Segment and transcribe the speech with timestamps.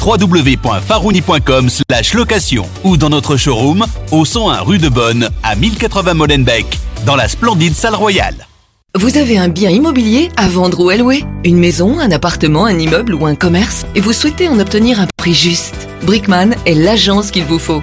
[0.00, 1.68] www.farouni.com
[2.14, 6.66] location ou dans notre showroom au 101 rue de Bonne à 1080 Molenbeek
[7.04, 8.46] dans la splendide salle royale.
[8.96, 11.22] Vous avez un bien immobilier à vendre ou à louer?
[11.44, 13.86] Une maison, un appartement, un immeuble ou un commerce?
[13.94, 15.88] Et vous souhaitez en obtenir un prix juste?
[16.02, 17.82] Brickman est l'agence qu'il vous faut.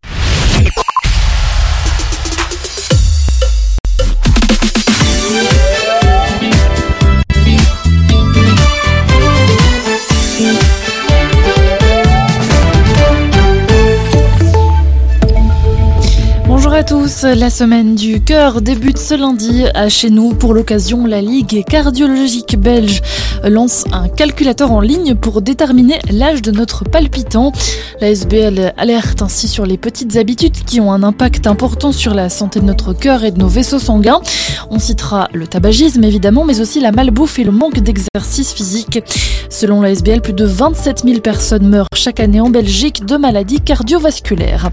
[16.83, 20.33] Tous, la semaine du cœur débute ce lundi à chez nous.
[20.33, 23.01] Pour l'occasion, la Ligue cardiologique belge
[23.43, 27.51] lance un calculateur en ligne pour déterminer l'âge de notre palpitant.
[27.99, 32.29] La SBL alerte ainsi sur les petites habitudes qui ont un impact important sur la
[32.29, 34.21] santé de notre cœur et de nos vaisseaux sanguins.
[34.69, 39.03] On citera le tabagisme évidemment, mais aussi la malbouffe et le manque d'exercice physique.
[39.49, 43.61] Selon la SBL, plus de 27 000 personnes meurent chaque année en Belgique de maladies
[43.61, 44.71] cardiovasculaires.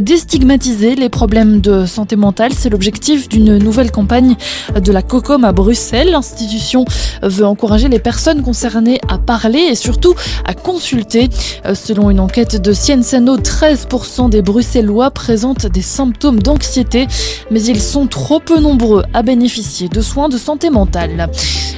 [0.00, 4.34] Déstigmatiser les problèmes de santé mentale, c'est l'objectif d'une nouvelle campagne
[4.74, 6.10] de la COCOM à Bruxelles.
[6.10, 6.84] L'institution
[7.22, 11.28] veut encourager les personnes concernées à parler et surtout à consulter.
[11.74, 17.06] Selon une enquête de Sciensano, 13% des Bruxellois présentent des symptômes d'anxiété,
[17.52, 21.30] mais ils sont trop peu nombreux à bénéficier de soins de santé mentale.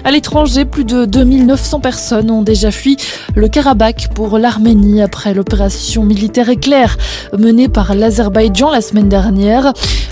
[0.04, 2.96] À l'étranger, plus de 2900 personnes ont déjà fui
[3.36, 6.96] le Karabakh pour l'Arménie après l'opération militaire éclair
[7.38, 9.41] menée par l'Azerbaïdjan la semaine dernière.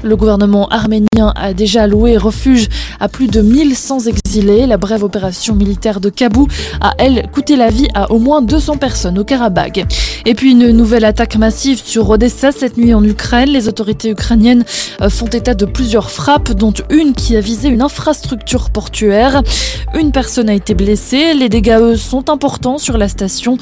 [0.02, 2.68] Le gouvernement arménien a déjà alloué refuge
[2.98, 4.19] à plus de 1100 exilés.
[4.32, 6.46] La brève opération militaire de Kabou
[6.80, 9.84] a, elle, coûté la vie à au moins 200 personnes au Karabakh.
[10.24, 13.48] Et puis une nouvelle attaque massive sur Odessa cette nuit en Ukraine.
[13.48, 14.64] Les autorités ukrainiennes
[15.08, 19.42] font état de plusieurs frappes, dont une qui a visé une infrastructure portuaire.
[19.98, 21.34] Une personne a été blessée.
[21.34, 23.58] Les dégâts, eux, sont importants sur la station.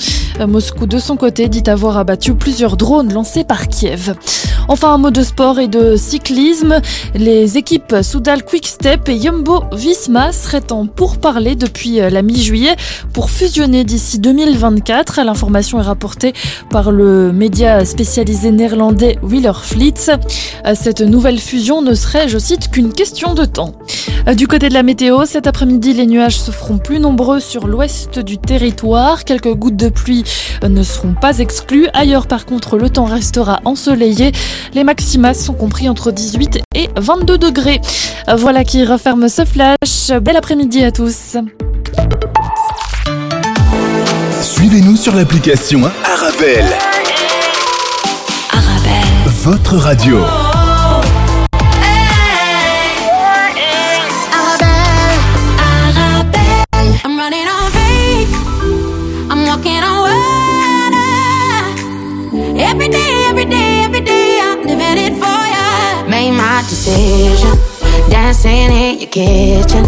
[0.46, 4.14] Moscou, de son côté, dit avoir abattu plusieurs drones lancés par Kiev.
[4.70, 6.82] Enfin, un mot de sport et de cyclisme.
[7.14, 12.76] Les équipes Soudal Quick-Step et Jumbo Visma seraient en pourparlers depuis la mi-juillet
[13.12, 15.20] pour fusionner d'ici 2024.
[15.24, 16.32] L'information est rapportée
[16.70, 19.94] par le média spécialisé néerlandais Wheeler Fleet.
[20.74, 23.74] Cette nouvelle fusion ne serait, je cite, qu'une question de temps.
[24.36, 28.18] Du côté de la météo, cet après-midi, les nuages se feront plus nombreux sur l'ouest
[28.18, 29.24] du territoire.
[29.24, 30.24] Quelques gouttes de pluie
[30.62, 31.88] ne seront pas exclues.
[31.94, 34.32] Ailleurs, par contre, le temps restera ensoleillé.
[34.74, 37.80] Les maximas sont compris entre 18 et 22 degrés.
[38.36, 40.12] Voilà qui referme ce flash.
[40.20, 41.36] Bel après-midi à tous.
[44.40, 46.64] Suivez-nous sur l'application Arabelle.
[48.50, 49.04] Arabelle.
[49.42, 50.20] Votre radio.
[62.58, 66.08] Every day, every day, every day, I'm living it for ya.
[66.08, 67.58] Made my decision,
[68.08, 69.84] dancing in your kitchen,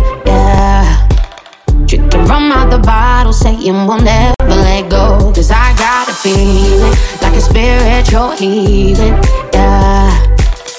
[2.30, 5.32] rum out the bottle, saying we'll never let go.
[5.34, 9.16] Cause I got a feeling like a spiritual healing,
[9.52, 10.08] yeah.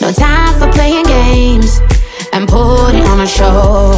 [0.01, 1.81] No time for playing games
[2.33, 3.92] and putting on a show.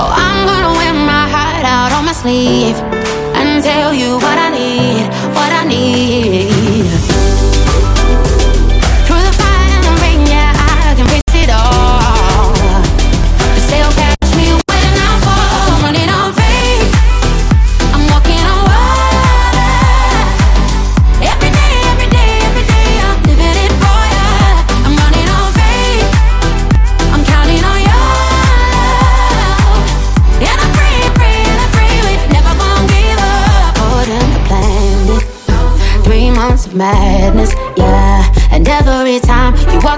[0.00, 2.76] Oh, I'm gonna wear my heart out on my sleeve
[3.38, 5.06] and tell you what I need,
[5.36, 7.17] what I need.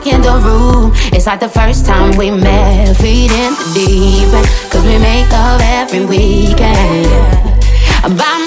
[0.01, 2.97] Walk in the room, it's like the first time we met.
[2.97, 7.09] Feet in the deep end, cause we make love every weekend.
[8.17, 8.40] By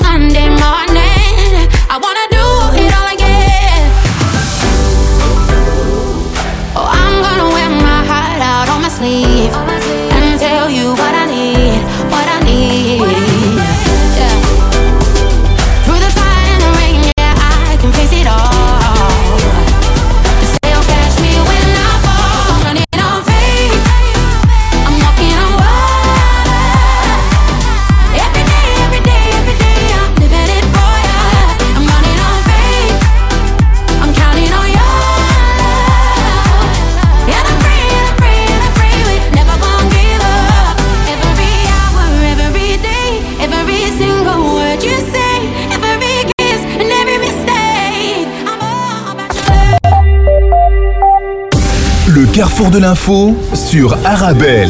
[52.54, 54.70] carrefour de l'info sur Arabelle.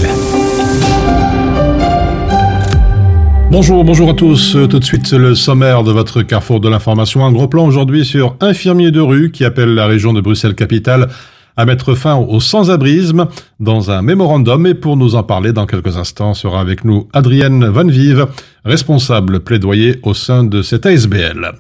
[3.52, 4.56] Bonjour, bonjour à tous.
[4.70, 7.26] Tout de suite, le sommaire de votre carrefour de l'information.
[7.26, 11.10] Un gros plan aujourd'hui sur infirmiers de rue qui appelle la région de Bruxelles-Capitale
[11.58, 13.28] à mettre fin au sans-abrisme
[13.60, 14.66] dans un mémorandum.
[14.68, 18.28] Et pour nous en parler dans quelques instants, sera avec nous Adrienne Van Vive,
[18.66, 21.54] responsable plaidoyer au sein de cette ASBL.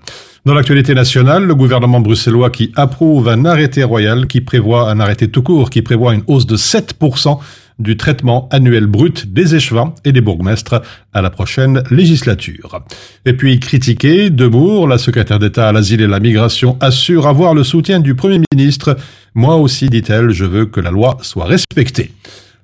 [0.45, 5.29] Dans l'actualité nationale, le gouvernement bruxellois qui approuve un arrêté royal qui prévoit un arrêté
[5.29, 7.39] tout court qui prévoit une hausse de 7%
[7.79, 10.81] du traitement annuel brut des échevins et des bourgmestres
[11.13, 12.83] à la prochaine législature.
[13.25, 17.63] Et puis critiqué, Demour, la secrétaire d'État à l'asile et la migration, assure avoir le
[17.63, 18.97] soutien du Premier ministre.
[19.35, 22.11] Moi aussi, dit-elle, je veux que la loi soit respectée.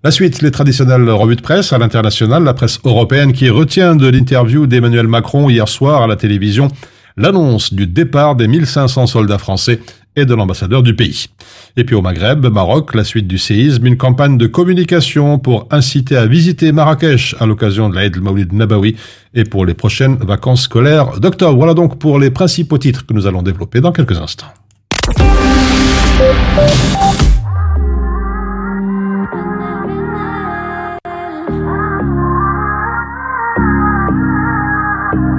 [0.03, 4.07] La suite, les traditionnelles revues de presse à l'international, la presse européenne qui retient de
[4.07, 6.69] l'interview d'Emmanuel Macron hier soir à la télévision
[7.19, 9.79] l'annonce du départ des 1500 soldats français
[10.18, 11.26] et de l'ambassadeur du pays.
[11.76, 16.16] Et puis au Maghreb, Maroc, la suite du séisme, une campagne de communication pour inciter
[16.16, 18.96] à visiter Marrakech à l'occasion de l'Aïd al-Mawlid Nabawi
[19.34, 21.56] et pour les prochaines vacances scolaires d'octobre.
[21.56, 24.52] Voilà donc pour les principaux titres que nous allons développer dans quelques instants.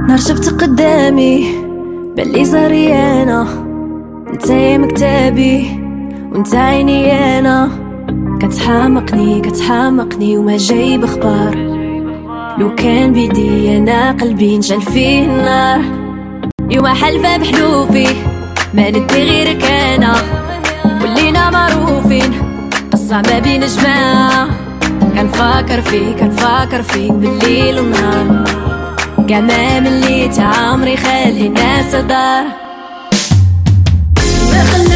[0.08, 1.46] نهار شفت قدامي
[2.18, 3.69] بلي زريانة انت
[4.31, 5.81] يا مكتبي
[6.33, 7.71] وانت عيني أنا.
[8.41, 11.55] كتحامقني كتحامقني وما جايب أخبار
[12.59, 15.81] لو كان بيدي أنا قلبي نشعل فيه النار.
[16.71, 18.07] يوم حلفة بحلوفي
[18.75, 20.15] ما ندي غيرك أنا.
[21.03, 22.33] ولينا معروفين
[22.93, 24.49] قصة ما بين جماعة.
[25.15, 28.45] كنفكر فيك كنفكر فيك بالليل والنهار.
[29.31, 32.70] ما مليت عمري خلي الناس دار
[34.61, 34.90] Let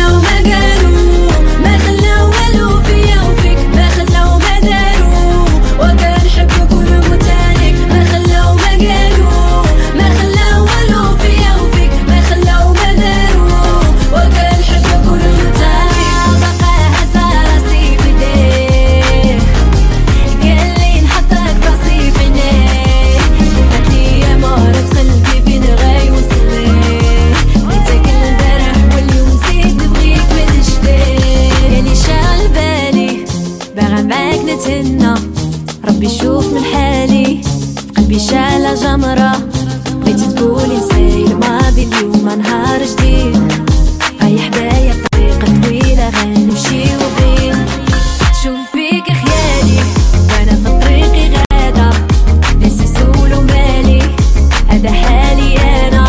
[38.75, 39.33] جمرة.
[39.95, 43.53] بغيتي تقولي نساي الماضي اليوم نهار جديد.
[44.21, 47.67] هاي حدايا طريقة طويلة غنمشي وبين.
[48.43, 49.81] شوف فيك خيالي
[50.31, 51.91] وأنا في طريقي غادة.
[52.61, 54.03] نسي سولو مالي
[54.69, 56.07] هذا حالي أنا.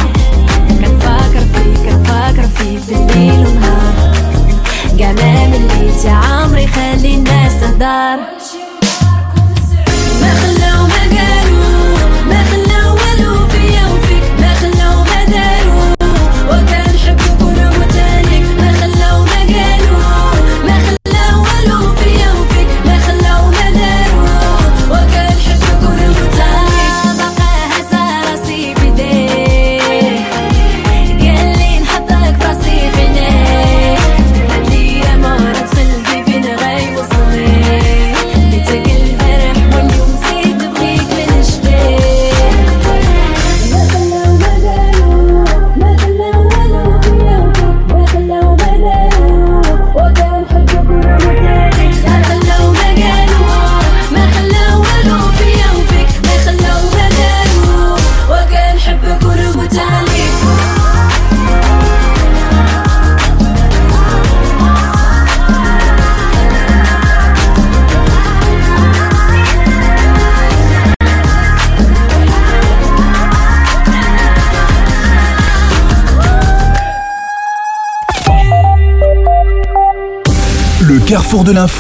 [0.70, 4.16] كنفكر فيك كنفكر فيك بالليل ونهار.
[5.46, 8.25] مليت يا عمري خلي الناس تهدر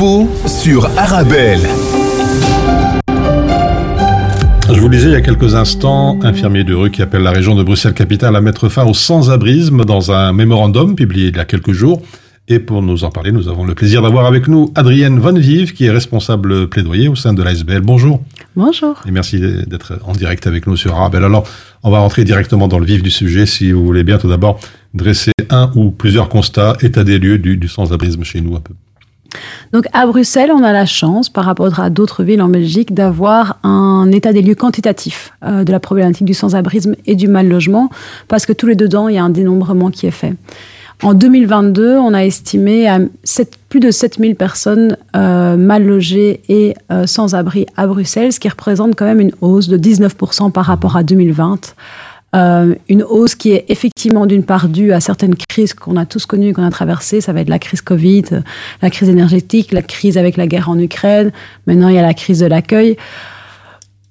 [0.05, 1.61] l'info sur Arabelle.
[4.73, 7.55] Je vous disais il y a quelques instants, infirmier de rue qui appelle la région
[7.55, 11.71] de Bruxelles-Capitale à mettre fin au sans-abrisme dans un mémorandum publié il y a quelques
[11.71, 12.01] jours.
[12.47, 15.73] Et pour nous en parler, nous avons le plaisir d'avoir avec nous Adrienne Von Vive,
[15.73, 17.81] qui est responsable plaidoyer au sein de l'ASBL.
[17.81, 18.21] Bonjour.
[18.55, 19.01] Bonjour.
[19.07, 21.23] Et merci d'être en direct avec nous sur Arabelle.
[21.23, 21.47] Alors,
[21.81, 24.19] on va rentrer directement dans le vif du sujet, si vous voulez bien.
[24.19, 24.59] Tout d'abord,
[24.93, 28.75] dresser un ou plusieurs constats, état des lieux du, du sans-abrisme chez nous un peu.
[29.73, 33.57] Donc à Bruxelles, on a la chance, par rapport à d'autres villes en Belgique, d'avoir
[33.63, 37.89] un état des lieux quantitatif euh, de la problématique du sans-abrisme et du mal logement,
[38.27, 40.33] parce que tous les dedans, il y a un dénombrement qui est fait.
[41.03, 42.99] En 2022, on a estimé à
[43.67, 48.47] plus de 7000 personnes euh, mal logées et euh, sans abri à Bruxelles, ce qui
[48.47, 51.75] représente quand même une hausse de 19% par rapport à 2020.
[52.35, 56.25] Euh, une hausse qui est effectivement d'une part due à certaines crises qu'on a tous
[56.25, 57.21] connues, qu'on a traversées.
[57.21, 58.25] Ça va être la crise Covid,
[58.81, 61.31] la crise énergétique, la crise avec la guerre en Ukraine.
[61.65, 62.97] Maintenant, il y a la crise de l'accueil.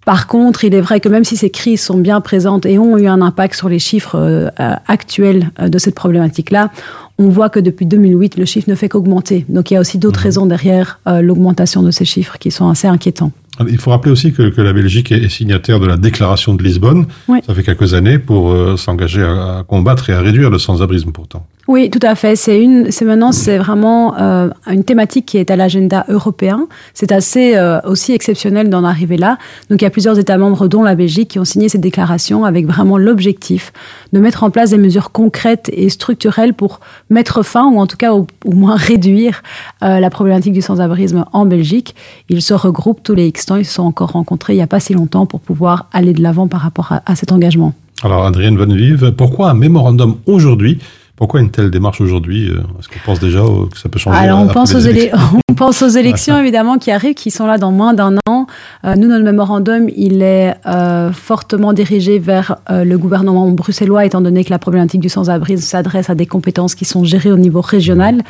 [0.05, 2.99] Par contre, il est vrai que même si ces crises sont bien présentes et ont
[2.99, 4.51] eu un impact sur les chiffres euh,
[4.87, 6.71] actuels euh, de cette problématique-là,
[7.19, 9.47] on voit que depuis 2008, le chiffre ne fait qu'augmenter.
[9.49, 12.69] Donc il y a aussi d'autres raisons derrière euh, l'augmentation de ces chiffres qui sont
[12.69, 13.33] assez inquiétants.
[13.69, 17.07] Il faut rappeler aussi que, que la Belgique est signataire de la déclaration de Lisbonne.
[17.29, 17.39] Oui.
[17.47, 21.13] Ça fait quelques années pour euh, s'engager à, à combattre et à réduire le sans-abrisme
[21.13, 21.47] pourtant.
[21.67, 22.37] Oui, tout à fait.
[22.37, 26.67] C'est une, c'est maintenant, c'est vraiment euh, une thématique qui est à l'agenda européen.
[26.93, 29.39] C'est assez euh, aussi exceptionnel d'en arriver là.
[29.71, 32.45] Donc, il y a plusieurs États membres, dont la Belgique, qui ont signé cette déclaration
[32.45, 33.73] avec vraiment l'objectif
[34.13, 37.97] de mettre en place des mesures concrètes et structurelles pour mettre fin, ou en tout
[37.97, 39.43] cas au, moins réduire
[39.83, 41.95] euh, la problématique du sans-abrisme en Belgique.
[42.29, 43.57] Ils se regroupent tous les X temps.
[43.57, 46.23] Ils se sont encore rencontrés il n'y a pas si longtemps pour pouvoir aller de
[46.23, 47.73] l'avant par rapport à, cet engagement.
[48.03, 50.79] Alors, Adrienne Van pourquoi un mémorandum aujourd'hui
[51.17, 54.41] Pourquoi une telle démarche aujourd'hui euh, Est-ce qu'on pense déjà que ça peut changer Alors,
[54.41, 55.19] on pense, aux élections
[55.55, 58.49] on pense aux élections, évidemment, qui arrivent, qui sont là dans moins d'un an.
[58.85, 64.21] Euh, nous, notre mémorandum, il est euh, fortement dirigé vers euh, le gouvernement bruxellois, étant
[64.21, 67.61] donné que la problématique du sans-abri s'adresse à des compétences qui sont gérées au niveau
[67.61, 68.23] régional.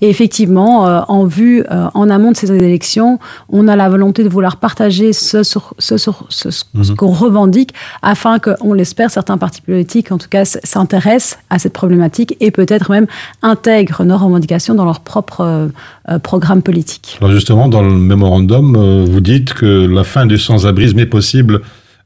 [0.00, 1.64] Et effectivement, en vue,
[1.94, 3.18] en amont de ces élections,
[3.48, 6.94] on a la volonté de vouloir partager ce, sur, ce, sur, ce, ce Mhm.
[6.96, 11.72] qu'on revendique, afin que, on l'espère, certains partis politiques, en tout cas, s'intéressent à cette
[11.72, 13.06] problématique et peut-être même
[13.42, 15.68] intègrent nos revendications dans leur propre euh,
[16.08, 17.18] euh, programme politique.
[17.20, 21.60] Alors justement, dans le mémorandum, euh, vous dites que la fin du sans-abrisme est possible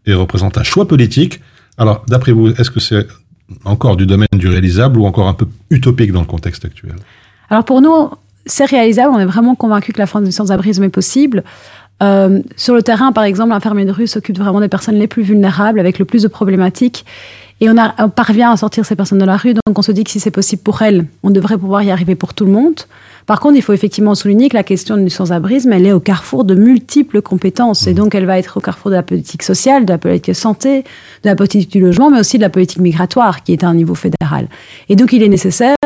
[0.06, 1.40] et représente un choix politique.
[1.78, 3.06] Alors, d'après vous, est-ce que c'est
[3.64, 6.94] encore du domaine du réalisable ou encore un peu utopique dans le contexte actuel?
[7.50, 8.10] Alors pour nous,
[8.46, 9.12] c'est réalisable.
[9.14, 11.44] On est vraiment convaincus que la fin du sans-abrisme est possible.
[12.02, 15.22] Euh, sur le terrain, par exemple, l'infirmier de rue s'occupe vraiment des personnes les plus
[15.22, 17.04] vulnérables, avec le plus de problématiques.
[17.60, 19.54] Et on, a- on parvient à sortir ces personnes de la rue.
[19.54, 22.16] Donc on se dit que si c'est possible pour elles, on devrait pouvoir y arriver
[22.16, 22.74] pour tout le monde.
[23.24, 26.42] Par contre, il faut effectivement souligner que la question du sans-abrisme, elle est au carrefour
[26.44, 27.86] de multiples compétences.
[27.86, 30.80] Et donc, elle va être au carrefour de la politique sociale, de la politique santé,
[31.22, 33.74] de la politique du logement, mais aussi de la politique migratoire, qui est à un
[33.74, 34.48] niveau fédéral.
[34.88, 35.76] Et donc, il est nécessaire,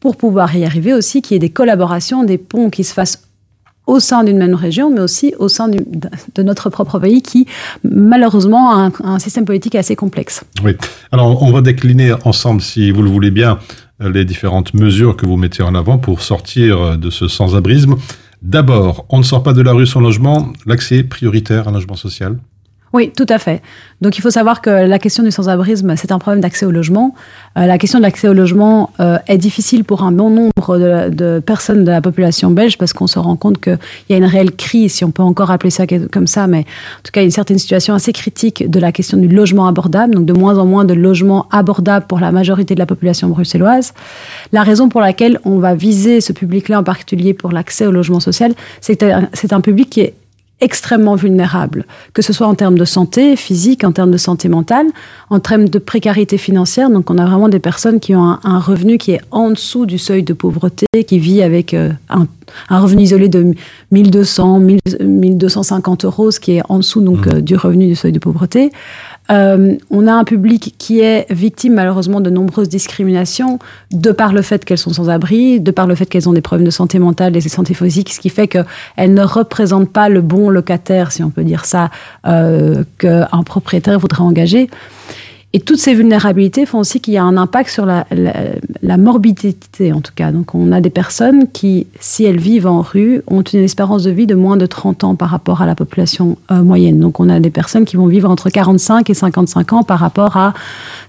[0.00, 3.22] pour pouvoir y arriver aussi, qu'il y ait des collaborations, des ponts qui se fassent
[3.86, 7.46] au sein d'une même région, mais aussi au sein de notre propre pays, qui
[7.82, 10.44] malheureusement a un, un système politique assez complexe.
[10.64, 10.76] Oui.
[11.12, 13.58] Alors, on va décliner ensemble, si vous le voulez bien,
[14.00, 17.96] les différentes mesures que vous mettez en avant pour sortir de ce sans-abrisme.
[18.42, 21.96] D'abord, on ne sort pas de la rue sans logement, l'accès prioritaire à un logement
[21.96, 22.38] social.
[22.92, 23.62] Oui, tout à fait.
[24.00, 27.14] Donc il faut savoir que la question du sans-abrisme, c'est un problème d'accès au logement.
[27.56, 31.08] Euh, la question de l'accès au logement euh, est difficile pour un bon nombre de,
[31.08, 33.78] de personnes de la population belge parce qu'on se rend compte qu'il
[34.08, 37.02] y a une réelle crise, si on peut encore appeler ça comme ça, mais en
[37.04, 40.32] tout cas une certaine situation assez critique de la question du logement abordable, donc de
[40.32, 43.94] moins en moins de logements abordables pour la majorité de la population bruxelloise.
[44.52, 48.20] La raison pour laquelle on va viser ce public-là en particulier pour l'accès au logement
[48.20, 50.14] social, c'est que c'est un public qui est
[50.60, 54.86] extrêmement vulnérables, que ce soit en termes de santé physique, en termes de santé mentale,
[55.30, 56.90] en termes de précarité financière.
[56.90, 59.86] Donc, on a vraiment des personnes qui ont un, un revenu qui est en dessous
[59.86, 62.26] du seuil de pauvreté, qui vit avec euh, un,
[62.68, 63.54] un, revenu isolé de
[63.90, 68.12] 1200, 1000, 1250 euros, ce qui est en dessous donc euh, du revenu du seuil
[68.12, 68.72] de pauvreté.
[69.30, 73.58] Euh, on a un public qui est victime malheureusement de nombreuses discriminations
[73.92, 76.40] de par le fait qu'elles sont sans abri, de par le fait qu'elles ont des
[76.40, 80.08] problèmes de santé mentale et de santé physique, ce qui fait qu'elles ne représentent pas
[80.08, 81.90] le bon locataire, si on peut dire ça,
[82.26, 84.68] euh, qu'un propriétaire voudrait engager.
[85.52, 88.32] Et toutes ces vulnérabilités font aussi qu'il y a un impact sur la, la,
[88.82, 90.30] la, morbidité, en tout cas.
[90.30, 94.12] Donc, on a des personnes qui, si elles vivent en rue, ont une espérance de
[94.12, 97.00] vie de moins de 30 ans par rapport à la population euh, moyenne.
[97.00, 100.36] Donc, on a des personnes qui vont vivre entre 45 et 55 ans par rapport
[100.36, 100.54] à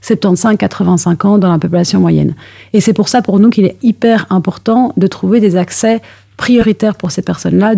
[0.02, 2.34] 75-85 ans dans la population moyenne.
[2.74, 6.02] Et c'est pour ça, pour nous, qu'il est hyper important de trouver des accès
[6.46, 7.76] prioritaire pour ces personnes-là,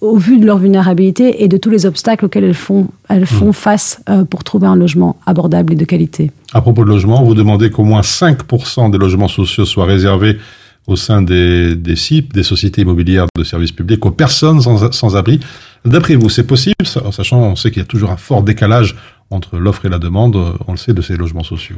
[0.00, 3.52] au vu de leur vulnérabilité et de tous les obstacles auxquels elles font, elles font
[3.52, 6.32] face euh, pour trouver un logement abordable et de qualité.
[6.52, 10.38] À propos de logement, vous demandez qu'au moins 5% des logements sociaux soient réservés
[10.86, 15.16] au sein des, des CIP, des sociétés immobilières de services publics, aux personnes sans, sans
[15.16, 15.38] abri.
[15.84, 18.96] D'après vous, c'est possible, sa- sachant on sait qu'il y a toujours un fort décalage
[19.30, 21.76] entre l'offre et la demande, euh, on le sait, de ces logements sociaux.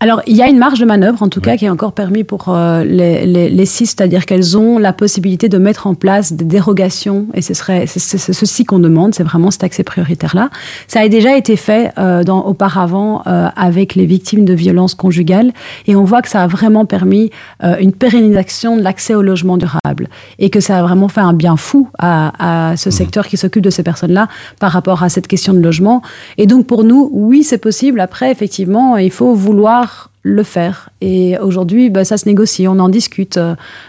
[0.00, 2.24] Alors, il y a une marge de manœuvre, en tout cas, qui est encore permis
[2.24, 6.32] pour euh, les, les, les CIS, c'est-à-dire qu'elles ont la possibilité de mettre en place
[6.32, 10.50] des dérogations, et ce serait ceci qu'on demande, c'est vraiment cet accès prioritaire-là.
[10.88, 15.52] Ça a déjà été fait euh, dans, auparavant euh, avec les victimes de violences conjugales,
[15.86, 17.30] et on voit que ça a vraiment permis
[17.80, 21.56] une pérennisation de l'accès au logement durable, et que ça a vraiment fait un bien
[21.56, 24.28] fou à, à ce secteur qui s'occupe de ces personnes-là
[24.58, 26.02] par rapport à cette question de logement.
[26.38, 28.00] Et donc, pour nous, oui, c'est possible.
[28.00, 30.90] Après, effectivement, il faut vouloir le faire.
[31.00, 33.38] Et aujourd'hui, bah, ça se négocie, on en discute.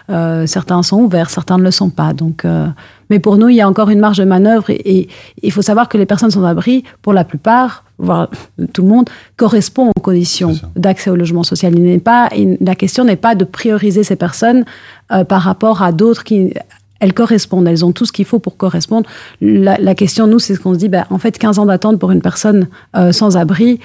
[0.09, 2.13] Euh, certains sont ouverts, certains ne le sont pas.
[2.13, 2.67] Donc, euh,
[3.09, 4.69] mais pour nous, il y a encore une marge de manœuvre.
[4.69, 5.07] Et,
[5.41, 8.29] il faut savoir que les personnes sans abri, pour la plupart, voire
[8.73, 11.77] tout le monde, correspondent aux conditions d'accès au logement social.
[11.77, 12.29] Il pas,
[12.61, 14.63] la question n'est pas de prioriser ces personnes
[15.11, 16.53] euh, par rapport à d'autres qui
[16.99, 19.09] elles correspondent, elles ont tout ce qu'il faut pour correspondre.
[19.41, 21.99] La, la question, nous, c'est ce qu'on se dit, ben, en fait, 15 ans d'attente
[21.99, 23.79] pour une personne euh, sans abri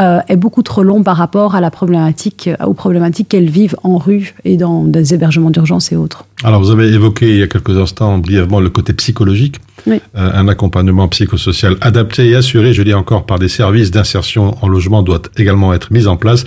[0.00, 3.76] euh, est beaucoup trop long par rapport à la problématique, euh, aux problématiques qu'elles vivent
[3.84, 6.24] en rue et dans des hébergements d'urgence et autres.
[6.42, 9.60] Alors, vous avez évoqué il y a quelques instants brièvement le côté psychologique.
[9.86, 10.00] Oui.
[10.16, 14.66] Euh, un accompagnement psychosocial adapté et assuré, je dis encore, par des services d'insertion en
[14.66, 16.44] logement doit également être mis en place.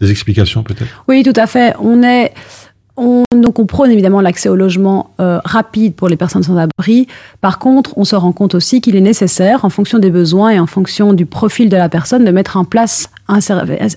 [0.00, 1.04] Des explications peut-être?
[1.08, 1.74] Oui, tout à fait.
[1.80, 2.32] On est,
[2.96, 7.08] on, donc on prône évidemment l'accès au logement euh, rapide pour les personnes sans abri.
[7.40, 10.60] Par contre, on se rend compte aussi qu'il est nécessaire, en fonction des besoins et
[10.60, 13.38] en fonction du profil de la personne, de mettre en place un,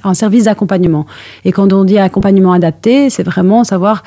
[0.04, 1.06] un service d'accompagnement.
[1.46, 4.04] Et quand on dit accompagnement adapté, c'est vraiment savoir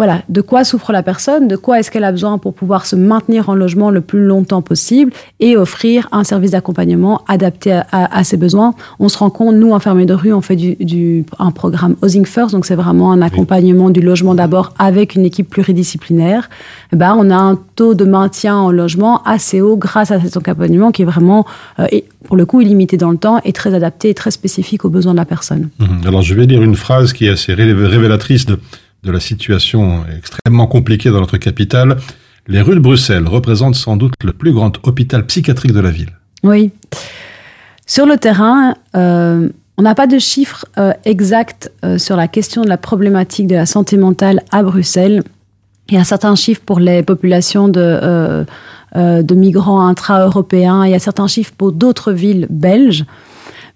[0.00, 2.96] voilà, de quoi souffre la personne, de quoi est-ce qu'elle a besoin pour pouvoir se
[2.96, 8.18] maintenir en logement le plus longtemps possible et offrir un service d'accompagnement adapté à, à-
[8.20, 8.72] à ses besoins.
[8.98, 12.24] On se rend compte, nous, infirmiers de rue, on fait du, du- un programme Housing
[12.24, 16.48] First, donc c'est vraiment un accompagnement du logement d'abord avec une équipe pluridisciplinaire.
[16.94, 20.34] Eh ben, on a un taux de maintien en logement assez haut grâce à cet
[20.34, 21.44] accompagnement qui est vraiment,
[21.78, 24.86] euh, et pour le coup, illimité dans le temps et très adapté et très spécifique
[24.86, 25.68] aux besoins de la personne.
[25.78, 26.06] Mhm.
[26.06, 28.58] Alors, je vais lire une phrase qui est assez ré- révélatrice de,
[29.02, 31.96] de la situation extrêmement compliquée dans notre capitale.
[32.46, 36.10] Les rues de Bruxelles représentent sans doute le plus grand hôpital psychiatrique de la ville.
[36.42, 36.70] Oui.
[37.86, 42.62] Sur le terrain, euh, on n'a pas de chiffres euh, exacts euh, sur la question
[42.62, 45.22] de la problématique de la santé mentale à Bruxelles.
[45.88, 48.46] Il y a certains chiffres pour les populations de,
[48.94, 50.84] de migrants intra-européens.
[50.84, 53.04] Il y a certains chiffres pour d'autres villes belges.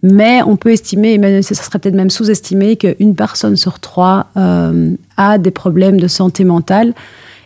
[0.06, 4.26] Mais on peut estimer, et même, ça serait peut-être même sous-estimé, qu'une personne sur trois
[4.36, 6.92] euh, a des problèmes de santé mentale.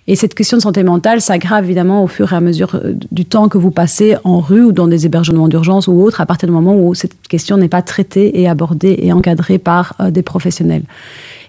[0.08, 3.26] Et cette question de santé mentale s'aggrave évidemment au fur et à mesure euh, du
[3.26, 6.48] temps que vous passez en rue ou dans des hébergements d'urgence ou autres, à partir
[6.48, 10.22] du moment où cette question n'est pas traitée et abordée et encadrée par euh, des
[10.22, 10.82] professionnels.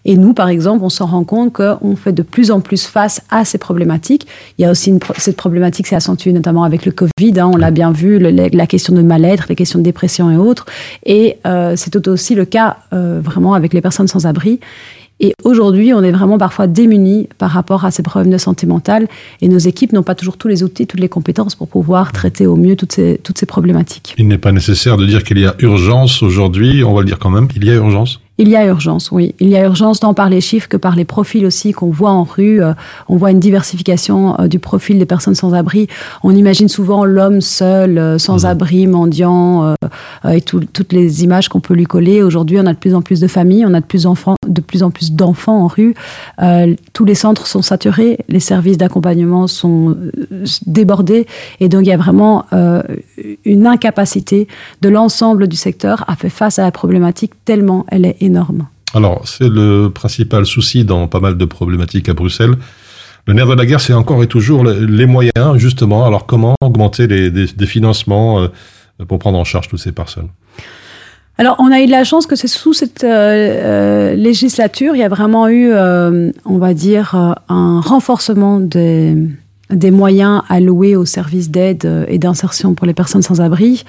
[0.06, 3.22] Et nous, par exemple, on s'en rend compte qu'on fait de plus en plus face
[3.30, 4.28] à ces problématiques.
[4.58, 7.40] Il y a aussi une cette problématique s'est accentuée notamment avec le Covid.
[7.40, 10.66] hein, on l'a bien vu, la, question de mal-être, les questions de dépression et autres.
[11.06, 14.60] Et euh, c'est tout aussi le cas euh, vraiment avec les personnes sans abri.
[15.20, 19.08] Et aujourd'hui, on est vraiment parfois démunis par rapport à ces problèmes de santé mentale.
[19.42, 22.48] Et nos équipes n'ont pas toujours tous les outils, toutes les compétences pour pouvoir traiter
[22.48, 24.16] au mieux toutes ces, toutes ces problématiques.
[24.18, 27.20] Il n'est pas nécessaire de dire qu'il y a urgence aujourd'hui, on va le dire
[27.20, 28.22] quand même, il y a urgence.
[28.42, 29.36] Il y a urgence, oui.
[29.42, 32.12] Il y a urgence tant par les chiffres que par les profils aussi qu'on voit
[32.12, 32.64] en rue.
[32.64, 32.72] Euh,
[33.10, 35.88] on voit une diversification euh, du profil des personnes sans abri.
[36.24, 39.76] On imagine souvent l'homme seul, euh, sans abri, mendiant,
[40.32, 42.24] et tout- toutes les images qu'on peut lui coller.
[42.24, 44.62] Aujourd'hui, on a de plus en plus de familles, on a de plus, enfants, de
[44.62, 45.94] plus en plus d'enfants en rue.
[46.94, 49.98] Tous les centres sont saturés, les services d'accompagnement sont
[50.66, 51.28] débordés,
[51.60, 52.46] et donc il y a vraiment
[53.44, 54.48] une incapacité
[54.82, 58.29] de l'ensemble du secteur à faire face à la problématique tellement elle est énorme.
[58.94, 62.56] Alors, c'est le principal souci dans pas mal de problématiques à Bruxelles.
[63.28, 66.06] Le nerf de la guerre, c'est encore et toujours le- les moyens, justement.
[66.06, 68.48] Alors, comment augmenter les, des, des financements euh,
[69.08, 70.30] pour prendre en charge toutes ces personnes?
[71.38, 75.00] Alors, on a eu de la chance que c'est sous cette euh, euh, législature, il
[75.00, 77.16] y a vraiment eu, euh, on va dire,
[77.48, 79.16] un renforcement des,
[79.70, 83.84] des moyens alloués aux services d'aide et d'insertion pour les personnes sans abri.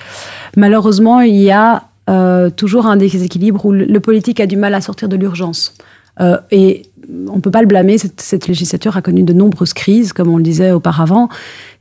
[0.56, 4.80] Malheureusement, il y a euh, toujours un déséquilibre où le, politique a du mal à
[4.80, 5.74] sortir de l'urgence.
[6.20, 6.82] Euh, et
[7.28, 10.36] on ne peut pas le blâmer, cette, législature a connu de nombreuses crises, comme on
[10.36, 11.28] le disait auparavant,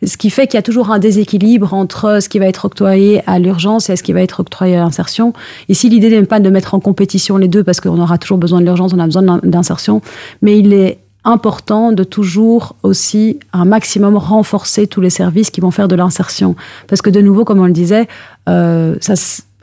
[0.06, 3.22] ce qui fait qu'il y a toujours un déséquilibre entre ce qui va être octroyé
[3.28, 5.34] à l'urgence et ce qui va être octroyé à l'insertion.
[5.68, 8.60] Ici, l'idée n'est pas de mettre en compétition les deux, parce qu'on aura toujours besoin
[8.62, 10.02] de l'urgence, on a besoin d'in- d'insertion,
[10.42, 15.72] mais il est important de toujours aussi un maximum renforcer tous les services qui vont
[15.72, 16.56] faire de l'insertion.
[16.88, 18.08] Parce que de nouveau, comme on le disait,
[18.48, 19.16] euh, ça,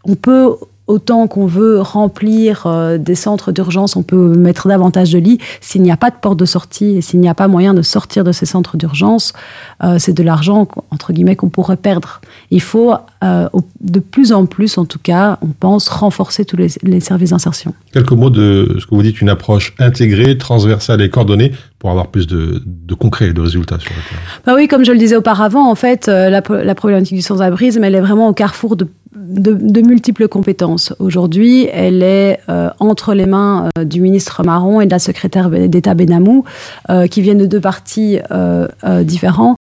[0.06, 5.18] on peut autant qu'on veut remplir euh, des centres d'urgence, on peut mettre davantage de
[5.18, 5.38] lits.
[5.60, 7.82] S'il n'y a pas de porte de sortie et s'il n'y a pas moyen de
[7.82, 9.32] sortir de ces centres d'urgence,
[9.82, 12.20] euh, c'est de l'argent, entre guillemets, qu'on pourrait perdre.
[12.50, 13.48] Il faut, euh,
[13.80, 17.74] de plus en plus, en tout cas, on pense, renforcer tous les, les services d'insertion.
[17.92, 22.08] Quelques mots de ce que vous dites, une approche intégrée, transversale et coordonnée pour avoir
[22.08, 24.22] plus de, de concret et de résultats sur le terrain.
[24.46, 26.42] Bah oui, comme je le disais auparavant, en fait, euh, la,
[26.74, 28.88] problématique du sans-abrisme, elle est vraiment au carrefour de,
[29.82, 30.94] multiples compétences.
[30.98, 35.50] Aujourd'hui, elle est euh, entre les mains euh, du ministre Marron et de la secrétaire
[35.50, 36.44] d'État Benamou,
[37.10, 38.18] qui viennent de deux partis
[39.02, 39.56] différents.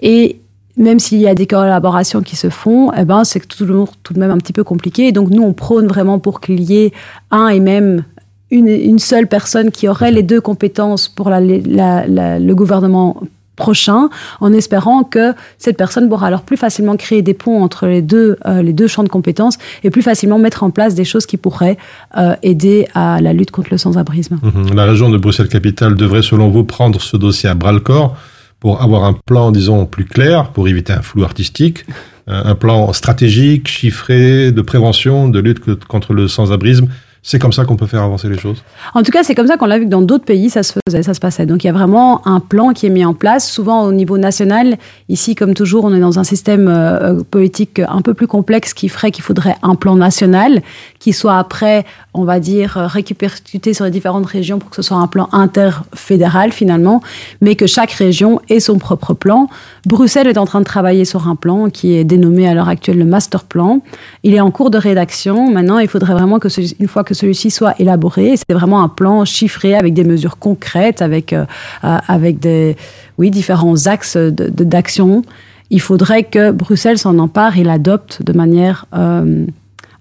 [0.00, 0.40] Et
[0.76, 4.18] même s'il y a des collaborations qui se font, eh ben, c'est toujours tout de
[4.18, 5.12] même un petit peu compliqué.
[5.12, 6.92] Donc, nous, on prône vraiment pour qu'il y ait
[7.30, 8.04] un et même
[8.54, 13.20] une, seule personne qui aurait les deux compétences pour le gouvernement
[13.56, 14.08] prochain,
[14.40, 18.36] en espérant que cette personne pourra alors plus facilement créer des ponts entre les deux,
[18.46, 21.36] euh, les deux champs de compétences et plus facilement mettre en place des choses qui
[21.36, 21.78] pourraient
[22.16, 24.40] euh, aider à la lutte contre le sans-abrisme.
[24.42, 24.74] Mhm.
[24.74, 28.16] La région de Bruxelles-Capitale devrait, selon vous, prendre ce dossier à bras-le-corps
[28.58, 31.84] pour avoir un plan, disons, plus clair, pour éviter un flou artistique,
[32.28, 36.88] euh, un plan stratégique, chiffré, de prévention, de lutte contre le sans-abrisme.
[37.26, 38.62] C'est comme ça qu'on peut faire avancer les choses.
[38.92, 40.74] En tout cas, c'est comme ça qu'on l'a vu que dans d'autres pays, ça se
[40.86, 41.46] faisait, ça se passait.
[41.46, 44.18] Donc il y a vraiment un plan qui est mis en place, souvent au niveau
[44.18, 44.76] national.
[45.08, 48.90] Ici, comme toujours, on est dans un système euh, politique un peu plus complexe qui
[48.90, 50.60] ferait qu'il faudrait un plan national
[50.98, 54.82] qui soit après, on va dire, euh, récupéruté sur les différentes régions pour que ce
[54.82, 57.02] soit un plan interfédéral finalement,
[57.40, 59.48] mais que chaque région ait son propre plan.
[59.86, 62.98] Bruxelles est en train de travailler sur un plan qui est dénommé à l'heure actuelle
[62.98, 63.80] le master plan.
[64.22, 65.50] Il est en cours de rédaction.
[65.50, 66.48] Maintenant, il faudrait vraiment que,
[66.80, 71.02] une fois que celui-ci soit élaboré, c'est vraiment un plan chiffré avec des mesures concrètes,
[71.02, 71.44] avec, euh,
[71.84, 72.76] euh, avec des,
[73.18, 75.22] oui, différents axes de- de- d'action.
[75.70, 79.46] Il faudrait que Bruxelles s'en empare et l'adopte de manière euh,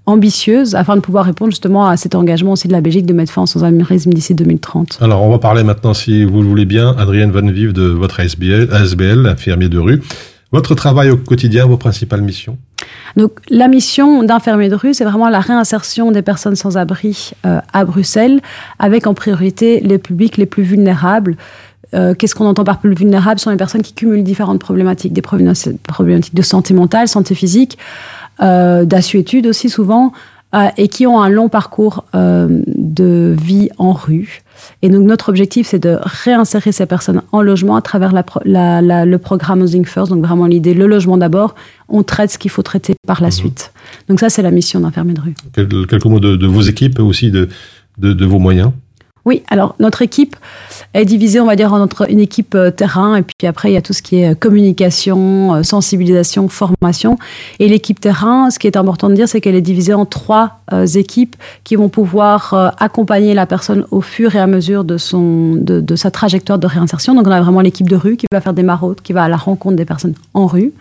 [0.06, 3.32] ambitieuse afin de pouvoir répondre justement à cet engagement aussi de la Belgique de mettre
[3.32, 5.00] fin au sans-abrisme d'ici 2030.
[5.02, 8.20] Alors, on va parler maintenant, si vous le voulez bien, Adrienne Van Vive de votre
[8.20, 10.02] ASBL, ASBL, infirmier de rue.
[10.52, 12.58] Votre travail au quotidien, vos principales missions?
[13.16, 17.60] Donc, la mission d'infirmier de rue, c'est vraiment la réinsertion des personnes sans abri euh,
[17.72, 18.42] à Bruxelles,
[18.80, 21.38] avec en priorité les publics les plus vulnérables.
[21.94, 23.40] Euh, Qu'est-ce qu'on entend par plus vulnérables?
[23.40, 27.78] Ce sont les personnes qui cumulent différentes problématiques, des problématiques de santé mentale, santé physique,
[28.40, 30.12] d'assuétude aussi souvent,
[30.56, 34.42] euh, et qui ont un long parcours euh, de vie en rue.
[34.82, 38.40] Et donc notre objectif, c'est de réinsérer ces personnes en logement à travers la pro-
[38.46, 40.12] la- la- le programme Housing First.
[40.12, 41.56] Donc vraiment l'idée, le logement d'abord,
[41.90, 43.74] on traite ce qu'il faut traiter par la suite.
[44.10, 45.36] Donc ça, c'est la mission d'infirmier de rue.
[45.54, 47.50] Quel- Quelques mots de, de vos équipes aussi, de,
[47.98, 48.72] de, de vos moyens?
[49.26, 50.36] Oui, alors notre équipe
[50.94, 53.74] est divisée, on va dire, en entre une équipe euh, terrain, et puis après, il
[53.74, 57.18] y a tout ce qui est euh, communication, euh, sensibilisation, formation.
[57.60, 60.60] Et l'équipe terrain, ce qui est important de dire, c'est qu'elle est divisée en trois
[60.96, 65.82] équipes qui vont pouvoir accompagner la personne au fur et à mesure de, son, de,
[65.82, 67.14] de sa trajectoire de réinsertion.
[67.14, 69.30] Donc on a vraiment l'équipe de rue qui va faire des maraudes, qui va à
[69.30, 70.74] la rencontre des personnes en rue.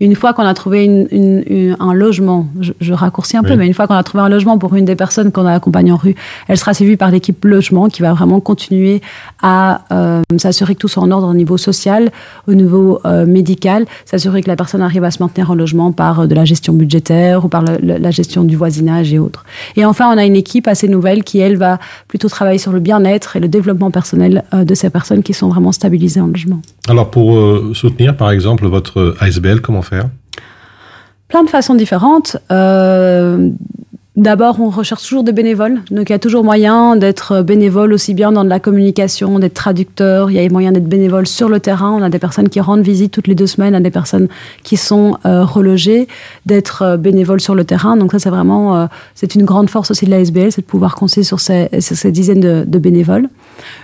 [0.00, 3.54] Une fois qu'on a trouvé une- une- une- un logement, je, je raccourcis un peu,
[3.56, 5.92] mais une fois qu'on a trouvé un logement pour une des personnes qu'on a accompagnées
[5.92, 6.14] en rue,
[6.48, 9.00] elle sera suivie par l'équipe logement qui va vraiment continuer
[9.42, 12.10] à euh, s'assurer que tout soit en ordre au niveau social,
[12.48, 16.20] au niveau euh, médical, s'assurer que la personne arrive à se maintenir en logement par
[16.20, 19.44] euh, de la gestion budgétaire ou par le- le- la gestion du voisinage et autres.
[19.76, 21.78] Et enfin, on a une équipe assez nouvelle qui, elle, va
[22.08, 25.48] plutôt travailler sur le bien-être et le développement personnel euh, de ces personnes qui sont
[25.48, 26.60] vraiment stabilisées en logement.
[26.88, 27.34] Alors, pour
[27.74, 30.08] soutenir, par exemple, votre ASBL, comment faire?
[31.28, 32.36] Plein de façons différentes.
[32.50, 33.50] Euh,
[34.16, 35.80] D'abord, on recherche toujours des bénévoles.
[35.90, 39.54] Donc, il y a toujours moyen d'être bénévole aussi bien dans de la communication, d'être
[39.54, 40.30] traducteur.
[40.30, 41.90] Il y a moyen d'être bénévole sur le terrain.
[41.90, 44.28] On a des personnes qui rendent visite toutes les deux semaines à des personnes
[44.62, 46.06] qui sont euh, relogées,
[46.46, 47.96] d'être euh, bénévole sur le terrain.
[47.96, 50.66] Donc, ça, c'est vraiment, euh, c'est une grande force aussi de la SBL, c'est de
[50.66, 51.68] pouvoir compter sur ces,
[52.12, 53.28] dizaines de, bénévoles.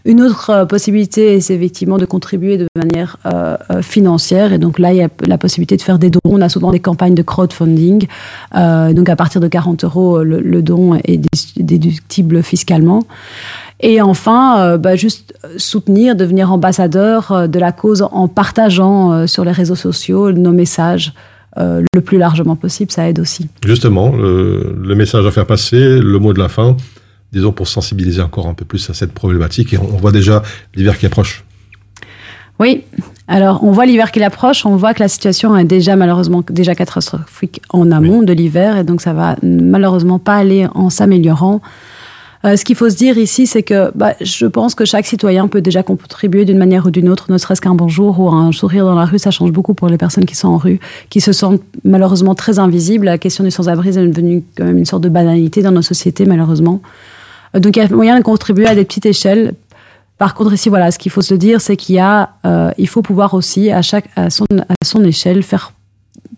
[0.05, 3.17] Une autre possibilité, c'est effectivement de contribuer de manière
[3.83, 4.53] financière.
[4.53, 6.21] Et donc là, il y a la possibilité de faire des dons.
[6.25, 8.07] On a souvent des campagnes de crowdfunding.
[8.55, 13.05] Donc à partir de 40 euros, le, le don est dé- déductible fiscalement.
[13.81, 19.27] Et enfin, euh, bah, juste soutenir, devenir ambassadeur euh, de la cause en partageant euh,
[19.27, 21.13] sur les réseaux sociaux nos messages
[21.57, 22.91] le plus largement possible.
[22.93, 23.49] Ça aide aussi.
[23.65, 26.77] Justement, le, le message à faire passer, le mot de la fin,
[27.33, 29.73] disons pour sensibiliser encore un peu plus à cette problématique.
[29.75, 30.43] Et on, on voit déjà
[30.77, 31.45] l'hiver qui approche.
[32.61, 32.85] Oui.
[33.33, 36.75] Alors, on voit l'hiver qui approche, on voit que la situation est déjà malheureusement déjà
[36.75, 41.61] catastrophique en amont de l'hiver, et donc ça va malheureusement pas aller en s'améliorant.
[42.45, 45.47] Euh, ce qu'il faut se dire ici, c'est que bah, je pense que chaque citoyen
[45.47, 48.85] peut déjà contribuer d'une manière ou d'une autre, ne serait-ce qu'un bonjour ou un sourire
[48.85, 51.33] dans la rue, ça change beaucoup pour les personnes qui sont en rue, qui se
[51.33, 53.05] sentent malheureusement très invisibles.
[53.05, 56.27] La question du sans-abrisme est devenue quand même une sorte de banalité dans nos sociétés,
[56.27, 56.81] malheureusement.
[57.55, 59.55] Euh, Donc il y a moyen de contribuer à des petites échelles.
[60.21, 62.87] Par contre, ici, voilà, ce qu'il faut se dire, c'est qu'il y a, euh, il
[62.89, 65.73] faut pouvoir aussi, à, chaque, à, son, à son échelle, faire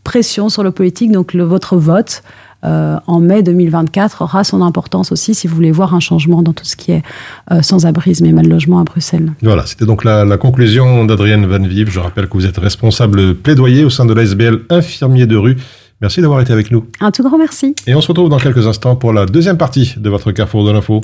[0.04, 1.10] pression sur le politique.
[1.10, 2.22] Donc, le, votre vote
[2.64, 6.52] euh, en mai 2024 aura son importance aussi si vous voulez voir un changement dans
[6.52, 7.02] tout ce qui est
[7.50, 9.32] euh, sans-abrisme et mal logement à Bruxelles.
[9.42, 11.90] Voilà, c'était donc la, la conclusion d'Adrienne Van Vive.
[11.90, 15.56] Je rappelle que vous êtes responsable plaidoyer au sein de l'ASBL infirmier de rue.
[16.00, 16.86] Merci d'avoir été avec nous.
[17.00, 17.74] Un tout grand merci.
[17.88, 20.70] Et on se retrouve dans quelques instants pour la deuxième partie de votre Carrefour de
[20.70, 21.00] l'info.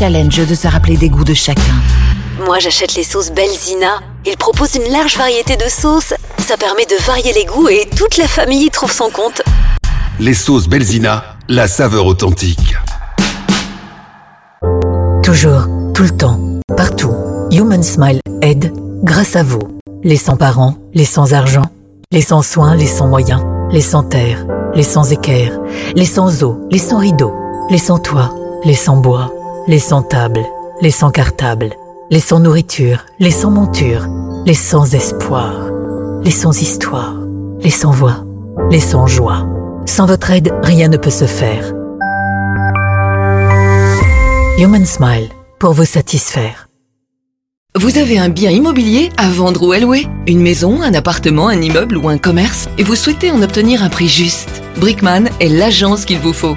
[0.00, 1.76] Challenge de se rappeler des goûts de chacun.
[2.46, 4.00] Moi, j'achète les sauces Belzina.
[4.24, 6.14] Ils proposent une large variété de sauces.
[6.38, 9.42] Ça permet de varier les goûts et toute la famille y trouve son compte.
[10.18, 12.76] Les sauces Belzina, la saveur authentique.
[15.22, 16.40] Toujours, tout le temps,
[16.78, 17.14] partout.
[17.50, 19.80] Human Smile aide grâce à vous.
[20.02, 21.66] Les sans-parents, les sans-argent,
[22.10, 25.60] les sans-soins, les sans-moyens, les sans-terre, les sans-équerre,
[25.94, 27.34] les sans-eau, les sans-rideaux,
[27.68, 28.32] les sans-toit,
[28.64, 29.30] les sans-bois,
[29.70, 30.44] les sans-table,
[30.80, 31.70] les sans-cartable,
[32.10, 34.08] les sans-nourriture, les sans-monture.
[34.44, 35.70] les sans espoir,
[36.24, 37.14] les sans histoire,
[37.60, 38.24] les sans voix,
[38.68, 39.46] les sans joie.
[39.86, 41.72] Sans votre aide, rien ne peut se faire.
[44.58, 45.28] Human Smile,
[45.60, 46.68] pour vous satisfaire.
[47.76, 51.62] Vous avez un bien immobilier à vendre ou à louer Une maison, un appartement, un
[51.62, 52.68] immeuble ou un commerce?
[52.76, 54.64] Et vous souhaitez en obtenir un prix juste?
[54.78, 56.56] Brickman est l'agence qu'il vous faut.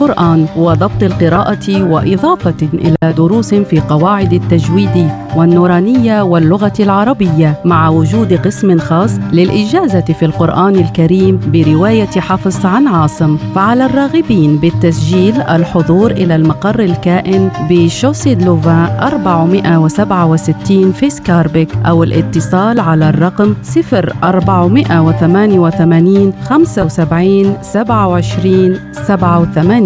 [0.00, 8.78] القرآن وضبط القراءة وإضافة إلى دروس في قواعد التجويد والنورانية واللغة العربية مع وجود قسم
[8.78, 13.36] خاص للإجازة في القرآن الكريم برواية حفص عن عاصم.
[13.54, 23.08] فعلى الراغبين بالتسجيل الحضور إلى المقر الكائن بشوسيد لوفان 467 في سكاربيك أو الاتصال على
[23.08, 29.85] الرقم 0488 75 27 87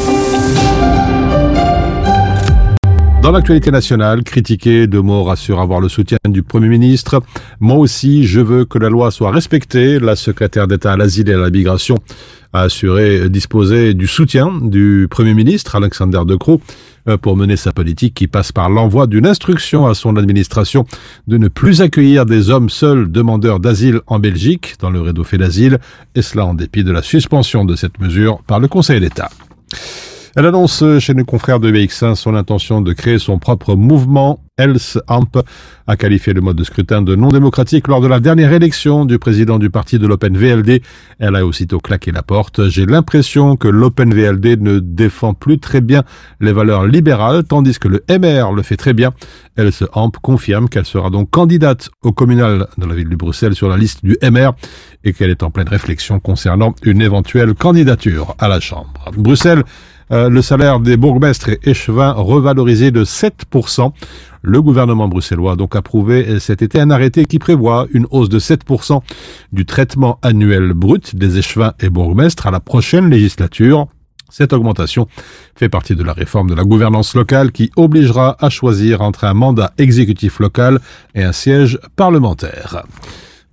[3.21, 7.21] Dans l'actualité nationale, critiqué, de mots rassure avoir le soutien du Premier ministre.
[7.59, 9.99] Moi aussi, je veux que la loi soit respectée.
[9.99, 11.97] La secrétaire d'État à l'asile et à la migration
[12.51, 16.61] a assuré disposer du soutien du Premier ministre, Alexander De Croo,
[17.07, 20.85] euh, pour mener sa politique qui passe par l'envoi d'une instruction à son administration
[21.27, 25.77] de ne plus accueillir des hommes seuls demandeurs d'asile en Belgique, dans le réseau d'asile,
[26.15, 29.29] et cela en dépit de la suspension de cette mesure par le Conseil d'État.
[30.37, 34.39] Elle annonce chez nos confrères de BX1 son intention de créer son propre mouvement.
[34.57, 35.43] Else Amp
[35.87, 39.19] a qualifié le mode de scrutin de non démocratique lors de la dernière élection du
[39.19, 40.83] président du parti de l'Open VLD.
[41.19, 42.69] Elle a aussitôt claqué la porte.
[42.69, 46.03] J'ai l'impression que l'Open VLD ne défend plus très bien
[46.39, 49.11] les valeurs libérales, tandis que le MR le fait très bien.
[49.57, 53.67] Else Amp confirme qu'elle sera donc candidate au communal de la ville de Bruxelles sur
[53.67, 54.51] la liste du MR
[55.03, 59.11] et qu'elle est en pleine réflexion concernant une éventuelle candidature à la Chambre.
[59.17, 59.63] Bruxelles
[60.11, 63.91] euh, le salaire des bourgmestres et échevins revalorisé de 7%.
[64.41, 68.39] Le gouvernement bruxellois a donc approuvé cet été un arrêté qui prévoit une hausse de
[68.39, 69.01] 7%
[69.51, 73.87] du traitement annuel brut des échevins et bourgmestres à la prochaine législature.
[74.31, 75.07] Cette augmentation
[75.55, 79.33] fait partie de la réforme de la gouvernance locale qui obligera à choisir entre un
[79.33, 80.79] mandat exécutif local
[81.13, 82.83] et un siège parlementaire.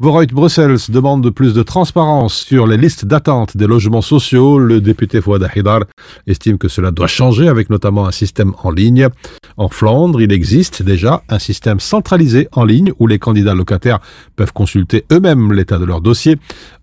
[0.01, 4.57] Voreut Brussels demande de plus de transparence sur les listes d'attente des logements sociaux.
[4.57, 5.81] Le député Fouad Ahidar
[6.29, 9.09] estime que cela doit changer avec notamment un système en ligne.
[9.57, 13.99] En Flandre, il existe déjà un système centralisé en ligne où les candidats locataires
[14.37, 16.37] peuvent consulter eux-mêmes l'état de leur dossier.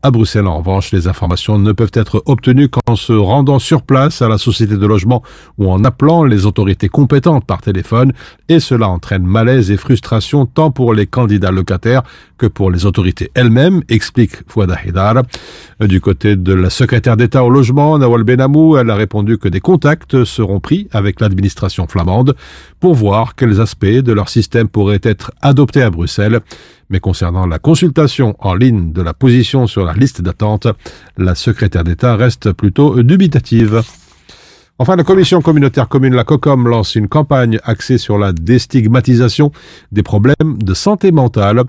[0.04, 4.22] À Bruxelles, en revanche, les informations ne peuvent être obtenues qu'en se rendant sur place
[4.22, 5.24] à la société de logement
[5.58, 8.12] ou en appelant les autorités compétentes par téléphone
[8.50, 12.04] et cela entraîne malaise et frustration tant pour les candidats locataires
[12.38, 15.24] que pour les autorités elles-mêmes, explique Fouad Ahidar.
[15.80, 19.60] Du côté de la secrétaire d'État au logement, Nawal Benamou, elle a répondu que des
[19.60, 22.36] contacts seront pris avec l'administration flamande
[22.80, 26.40] pour voir quels aspects de leur système pourraient être adoptés à Bruxelles.
[26.90, 30.68] Mais concernant la consultation en ligne de la position sur la liste d'attente,
[31.18, 33.84] la secrétaire d'État reste plutôt dubitative.
[34.78, 39.54] Enfin, la Commission communautaire commune, la COCOM, lance une campagne axée sur la déstigmatisation
[39.94, 41.64] des problèmes de santé mentale.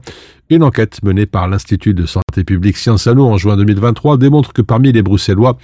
[0.51, 4.63] Une enquête menée par l'Institut de santé publique Sciences Anno en juin 2023 démontre que
[4.63, 5.57] parmi les Bruxellois,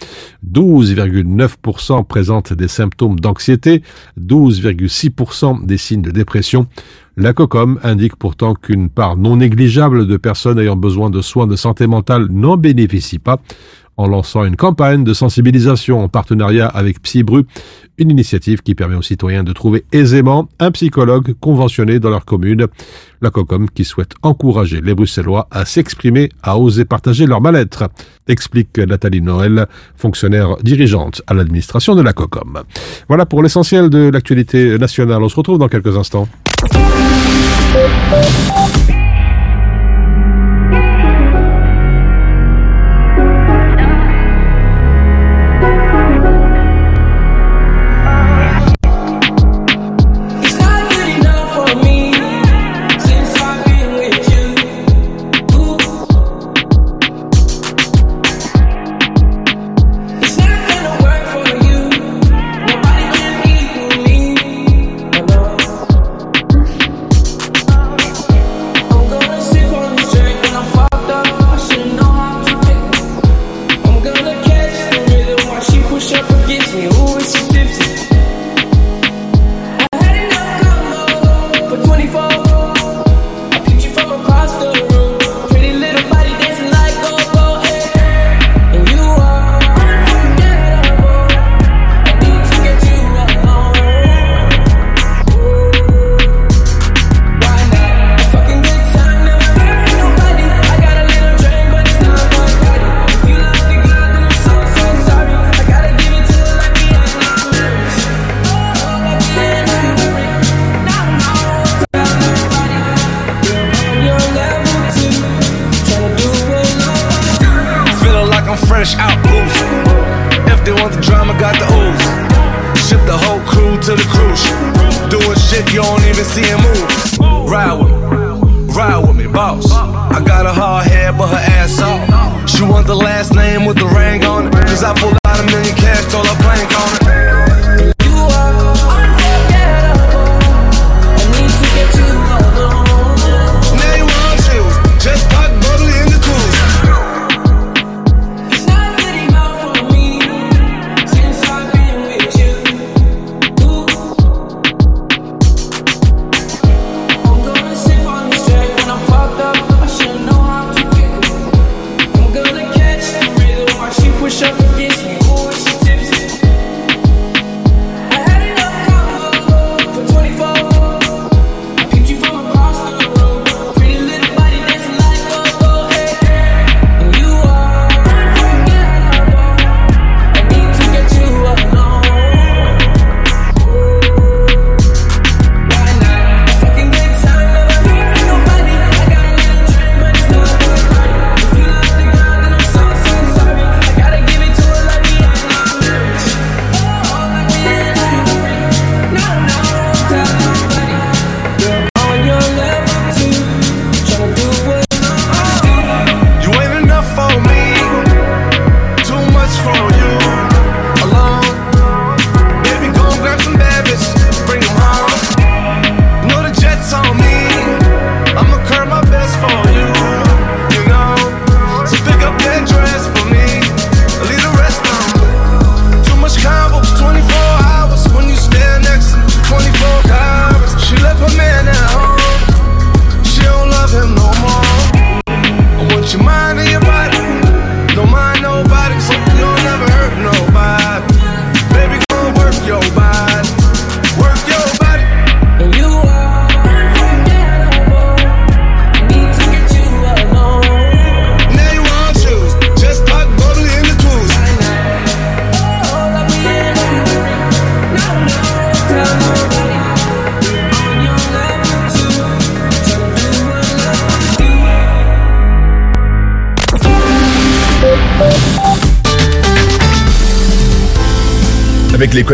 [0.49, 3.83] 12,9% présentent des symptômes d'anxiété,
[4.21, 6.69] 12,6% des signes de dépression.
[7.17, 11.57] La COCOM indique pourtant qu'une part non négligeable de personnes ayant besoin de soins de
[11.57, 13.41] santé mentale n'en bénéficient pas
[13.97, 17.45] en lançant une campagne de sensibilisation en partenariat avec Psybru,
[17.99, 22.67] une initiative qui permet aux citoyens de trouver aisément un psychologue conventionné dans leur commune.
[23.21, 27.89] La COCOM qui souhaite encourager les Bruxellois à s'exprimer, à oser partager leur mal-être,
[28.27, 32.63] explique Nathalie Noël, fonctionnaire dirigeante à l'administration de la COCOM.
[33.09, 35.23] Voilà pour l'essentiel de l'actualité nationale.
[35.23, 36.29] On se retrouve dans quelques instants.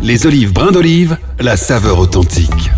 [0.00, 2.70] Les olives brins d'olive, la saveur authentique.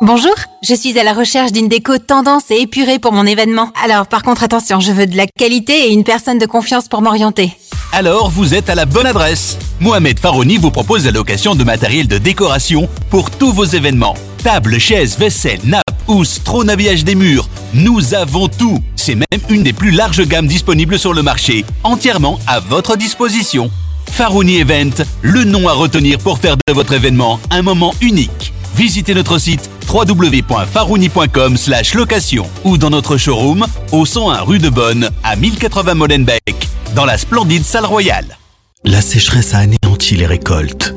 [0.00, 3.72] Bonjour, je suis à la recherche d'une déco tendance et épurée pour mon événement.
[3.82, 7.02] Alors par contre attention, je veux de la qualité et une personne de confiance pour
[7.02, 7.50] m'orienter.
[7.92, 9.58] Alors vous êtes à la bonne adresse.
[9.80, 14.14] Mohamed Farouni vous propose la location de matériel de décoration pour tous vos événements.
[14.44, 17.48] Tables, chaises, vaisselle, nappes, housses, trône habillage des murs.
[17.74, 18.78] Nous avons tout.
[18.94, 23.72] C'est même une des plus larges gammes disponibles sur le marché, entièrement à votre disposition.
[24.10, 28.52] Farouni Event, le nom à retenir pour faire de votre événement un moment unique.
[28.74, 31.56] Visitez notre site www.farouni.com
[31.94, 37.18] location ou dans notre showroom au 101 rue de Bonne à 1080 Molenbeek dans la
[37.18, 38.38] splendide salle royale.
[38.84, 40.94] La sécheresse a anéanti les récoltes,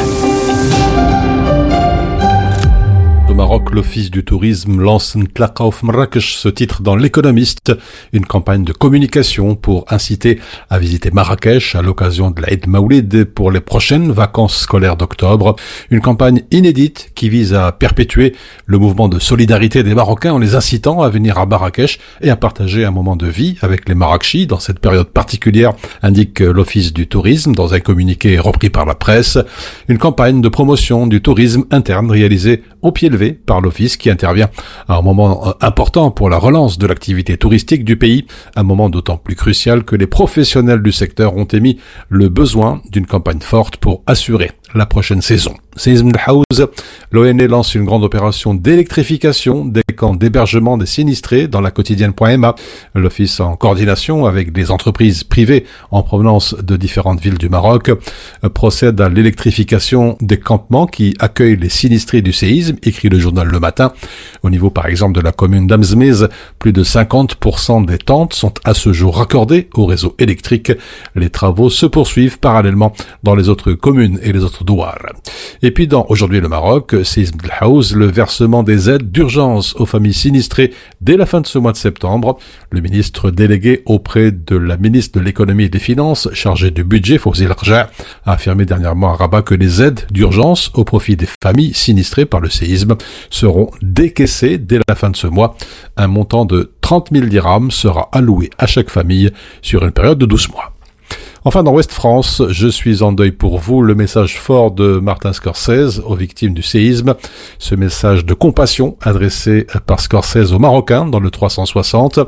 [3.42, 7.74] Maroc, l'Office du tourisme lance Ntlaqa of Marrakech, ce titre dans l'économiste,
[8.14, 10.40] une campagne de communication pour inciter
[10.70, 15.56] à visiter Marrakech à l'occasion de l'Aïd Maoulid pour les prochaines vacances scolaires d'octobre.
[15.90, 18.36] Une campagne inédite qui vise à perpétuer
[18.68, 22.36] le mouvement de solidarité des Marocains en les incitant à venir à Marrakech et à
[22.36, 25.74] partager un moment de vie avec les Marrakchis dans cette période particulière,
[26.04, 29.40] indique l'Office du tourisme dans un communiqué repris par la presse.
[29.88, 34.50] Une campagne de promotion du tourisme interne réalisée au pied levé par l'Office qui intervient
[34.88, 38.26] à un moment euh, important pour la relance de l'activité touristique du pays,
[38.56, 41.80] un moment d'autant plus crucial que les professionnels du secteur ont émis
[42.10, 45.54] le besoin d'une campagne forte pour assurer la prochaine saison.
[45.78, 46.68] Seism House,
[47.12, 52.56] l'ONE lance une grande opération d'électrification des camps d'hébergement des sinistrés dans la quotidienne.ma.
[52.94, 58.50] L'office en coordination avec des entreprises privées en provenance de différentes villes du Maroc euh,
[58.50, 63.60] procède à l'électrification des campements qui accueillent les sinistrés du séisme, écrit le journal Le
[63.60, 63.94] Matin.
[64.44, 66.28] Au niveau par exemple de la commune d'Amzmiz,
[66.60, 70.72] plus de 50% des tentes sont à ce jour raccordées au réseau électrique.
[71.16, 72.94] Les travaux se poursuivent parallèlement
[73.24, 74.98] dans les autres communes et les autres douars.
[75.62, 80.14] Et puis dans Aujourd'hui le Maroc, Seism House, le versement des aides d'urgence aux familles
[80.14, 82.38] sinistrées dès la fin de ce mois de septembre.
[82.70, 87.18] Le ministre délégué auprès de la ministre de l'économie et des finances chargé du budget,
[87.18, 87.90] Fawzi Larja,
[88.26, 92.40] a affirmé dernièrement à Rabat que les aides d'urgence au profit des familles sinistrées par
[92.40, 92.96] le séisme
[93.30, 95.56] seront décaissées dès la fin de ce mois.
[95.98, 99.32] Un montant de 30 000 dirhams sera alloué à chaque famille
[99.62, 100.74] sur une période de 12 mois.
[101.44, 105.34] Enfin, dans Ouest France, je suis en deuil pour vous, le message fort de Martin
[105.34, 107.16] Scorsese aux victimes du séisme.
[107.58, 112.20] Ce message de compassion adressé par Scorsese aux Marocains dans le 360.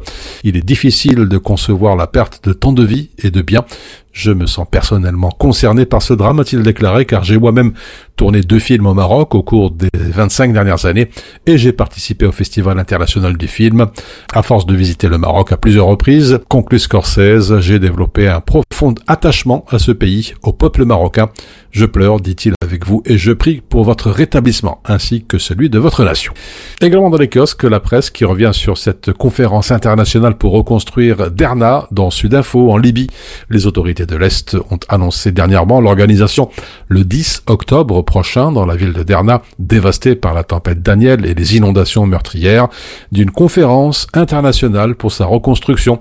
[0.44, 3.66] Il est difficile de concevoir la perte de tant de vies et de biens.
[4.14, 7.74] Je me sens personnellement concerné par ce drame, a-t-il déclaré, car j'ai moi-même
[8.16, 11.10] tourné deux films au Maroc au cours des 25 dernières années
[11.46, 13.88] et j'ai participé au Festival international du film.
[14.34, 18.96] À force de visiter le Maroc à plusieurs reprises, conclut Scorsese, j'ai développé un profond
[19.08, 21.30] attachement à ce pays, au peuple marocain.
[21.72, 25.80] Je pleure, dit-il avec vous, et je prie pour votre rétablissement, ainsi que celui de
[25.80, 26.34] votre nation.
[26.82, 31.88] Également dans les kiosques, la presse qui revient sur cette conférence internationale pour reconstruire Derna
[31.92, 33.08] dans Sudinfo, en Libye.
[33.50, 36.50] Les autorités de l'Est ont annoncé dernièrement l'organisation
[36.88, 41.34] le 10 octobre prochain dans la ville de Derna, dévastée par la tempête Daniel et
[41.34, 42.68] les inondations meurtrières,
[43.12, 46.00] d'une conférence internationale pour sa reconstruction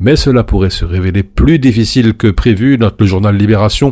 [0.00, 3.90] mais cela pourrait se révéler plus difficile que prévu, note le journal Libération,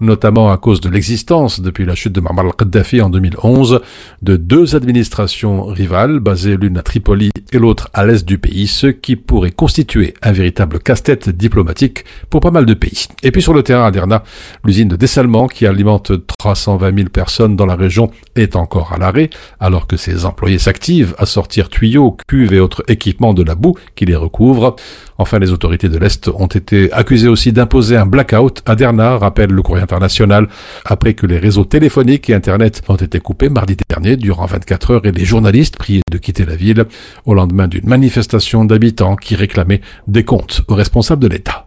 [0.00, 3.80] notamment à cause de l'existence, depuis la chute de Muammar al-Kadhafi en 2011,
[4.22, 8.88] de deux administrations rivales, basées l'une à Tripoli et l'autre à l'est du pays, ce
[8.88, 13.06] qui pourrait constituer un véritable casse-tête diplomatique pour pas mal de pays.
[13.22, 14.22] Et puis sur le terrain à Derna,
[14.64, 19.30] l'usine de dessalement qui alimente 320 000 personnes dans la région est encore à l'arrêt,
[19.60, 23.76] alors que ses employés s'activent à sortir tuyaux, cuves et autres équipements de la boue
[23.94, 24.76] qui les recouvre.
[25.18, 29.50] Enfin, les autorités de l'Est ont été accusées aussi d'imposer un blackout à Derna, rappelle
[29.50, 30.48] le courrier international,
[30.84, 35.06] après que les réseaux téléphoniques et Internet ont été coupés mardi dernier durant 24 heures
[35.06, 36.84] et les journalistes priés de quitter la ville
[37.24, 41.66] au lendemain d'une manifestation d'habitants qui réclamaient des comptes aux responsables de l'État.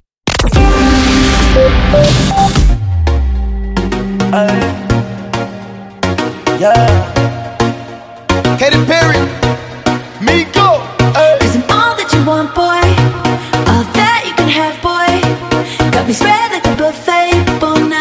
[16.09, 17.59] Got spread like a buffet.
[17.59, 17.93] Bon,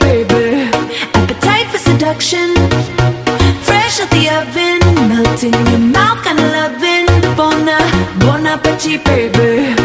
[0.00, 0.70] baby.
[1.12, 2.54] Appetite for seduction.
[3.68, 4.80] Fresh out the oven.
[5.10, 7.06] Melting in your mouth, kinda loving.
[7.36, 7.66] Bon,
[9.04, 9.79] baby.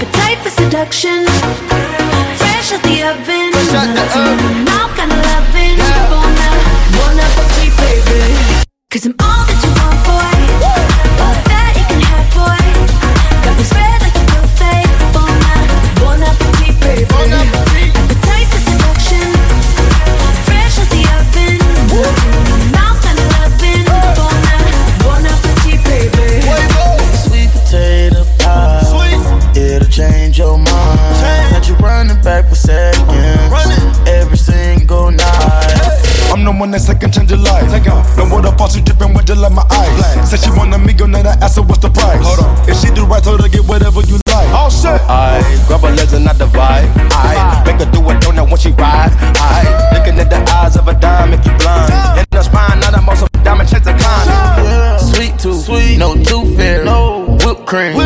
[0.00, 1.26] appetite for seduction.
[2.40, 3.52] Fresh out the oven.
[3.52, 4.64] Fresh out the oven.
[4.64, 5.76] Now kinda loving.
[5.76, 6.08] Yeah.
[6.08, 6.56] up,
[6.96, 8.64] bon appetit, baby.
[8.90, 10.39] Cause I'm all that you want, boy.
[36.70, 37.66] I'm the one that second change your life.
[38.16, 40.30] No more the boss, you dripping with just like my eyes.
[40.30, 42.22] Said she want a amigo, now I ask her what's the price.
[42.22, 42.70] Hold on.
[42.70, 44.46] If she do right, told her get whatever you like.
[44.54, 45.02] Oh shit.
[45.10, 46.86] I grab her legs and I divide.
[47.10, 49.10] I make her do a donut when she ride.
[49.42, 49.66] I
[49.98, 52.22] looking at the eyes of a dime, make you blind.
[52.22, 55.02] In the spine, not the most of a diamond checks a climb.
[55.02, 57.98] Sweet tooth, sweet, no tooth fairy, no whipped cream,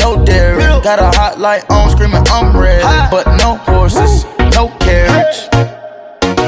[0.00, 0.64] no dairy.
[0.80, 2.80] Got a hot light on, screaming I'm ready,
[3.12, 4.24] but no horses,
[4.56, 5.52] no carriage.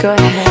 [0.00, 0.47] Go ahead.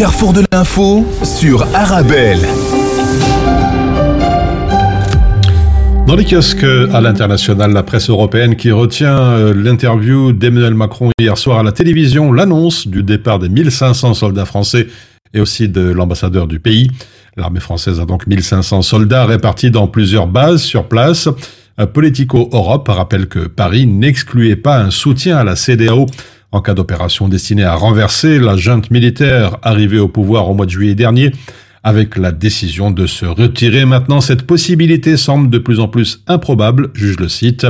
[0.00, 2.40] Carrefour de l'info sur Arabelle.
[6.06, 11.36] Dans les kiosques à l'international, la presse européenne qui retient euh, l'interview d'Emmanuel Macron hier
[11.36, 14.86] soir à la télévision, l'annonce du départ des 1500 soldats français
[15.34, 16.90] et aussi de l'ambassadeur du pays.
[17.36, 21.28] L'armée française a donc 1500 soldats répartis dans plusieurs bases sur place.
[21.78, 26.06] Euh, Politico Europe rappelle que Paris n'excluait pas un soutien à la CDAO
[26.52, 30.70] en cas d'opération destinée à renverser la junte militaire arrivée au pouvoir au mois de
[30.70, 31.32] juillet dernier.
[31.82, 36.90] Avec la décision de se retirer maintenant, cette possibilité semble de plus en plus improbable,
[36.92, 37.66] juge le site.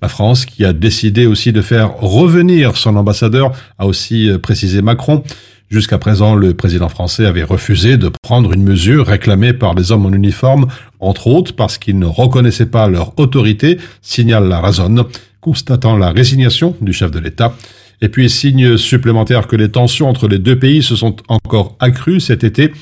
[0.00, 4.80] La France, qui a décidé aussi de faire revenir son ambassadeur, a aussi euh, précisé
[4.80, 5.24] Macron.
[5.70, 10.06] Jusqu'à présent, le président français avait refusé de prendre une mesure réclamée par les hommes
[10.06, 10.66] en uniforme,
[11.00, 15.02] entre autres parce qu'ils ne reconnaissaient pas leur autorité, signale la Razonne,
[15.40, 17.54] constatant la résignation du chef de l'État.
[18.00, 22.20] Et puis, signe supplémentaire que les tensions entre les deux pays se sont encore accrues
[22.20, 22.72] cet été.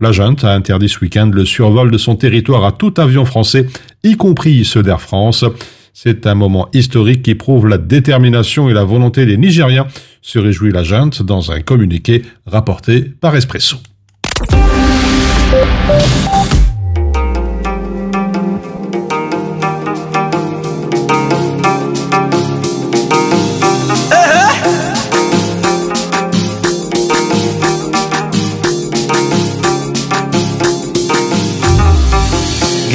[0.00, 3.66] La junte a interdit ce week-end le survol de son territoire à tout avion français,
[4.04, 5.44] y compris ceux d'Air France.
[5.92, 9.88] C'est un moment historique qui prouve la détermination et la volonté des Nigériens,
[10.22, 13.78] se réjouit la junte dans un communiqué rapporté par Espresso.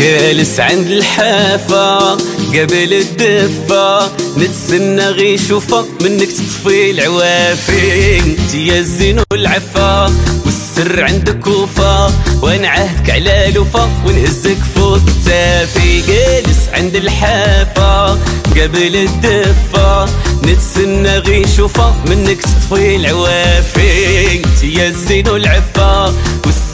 [0.04, 2.12] جالس عند الحافة
[2.50, 8.20] قبل الدفة نتسنى غي شوفة منك تطفي العوافي.
[8.20, 10.14] انت يا الزين والعفا
[10.46, 16.02] والسر عندك وفا وأنا عهدك على لوفا ونهزك فوق التافي.
[16.02, 18.12] جالس عند الحافة
[18.62, 20.06] قبل الدفة
[20.44, 24.36] نتسنى غي شوفة منك تطفي العوافي.
[24.36, 26.14] انت يا الزين والعفا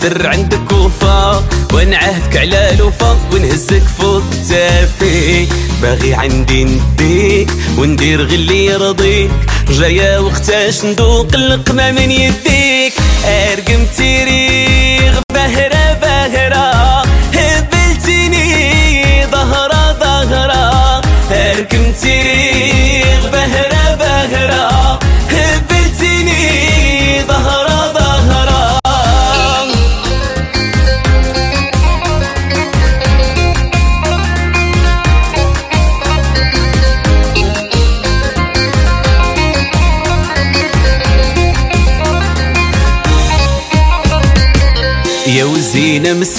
[0.04, 1.44] والسر عندك وفا
[1.74, 5.48] وأنا عهدك على لوفا ونهزك فوق التافي
[5.82, 9.32] باغي عندي نديك وندير غلي يرضيك.
[9.70, 12.94] جاية وقتاش ندوق اللقمة من يديك.
[13.26, 14.79] أرقم تيريغ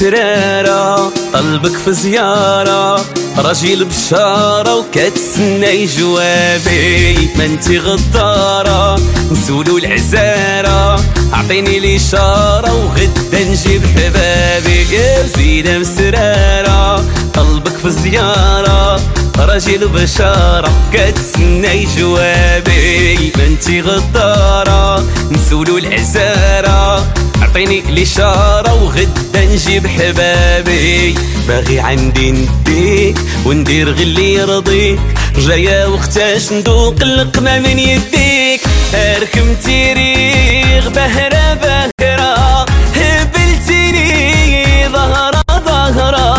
[0.00, 3.04] وزينة مسرارة قلبك في زيارة
[3.38, 7.28] راجل بشارة وكتسنى جوابي.
[7.36, 9.00] ما انتي غدارة
[9.32, 11.04] نسولو العزارة.
[11.34, 14.86] أعطيني الاشارة وغدا نجيب حبابي.
[14.94, 17.04] يا وزينة مسرارة
[17.36, 19.00] قلبك في زيارة.
[19.44, 23.32] راجل بشارة كتسنى جوابي.
[23.36, 27.06] بنتي غدارة نسولو العزارة.
[27.42, 31.14] عطيني الإشارة وغدا نجيب حبابي.
[31.48, 35.00] باغي عندي نديك وندير غلي يرضيك.
[35.38, 38.60] جاية وقتاش ندوق اللقمة من يديك.
[38.94, 42.66] أركم تيريغ بهرة بهرة.
[42.96, 46.34] هبلتيني ظهرة ظهرة.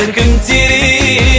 [0.00, 0.63] أركم تيريغ.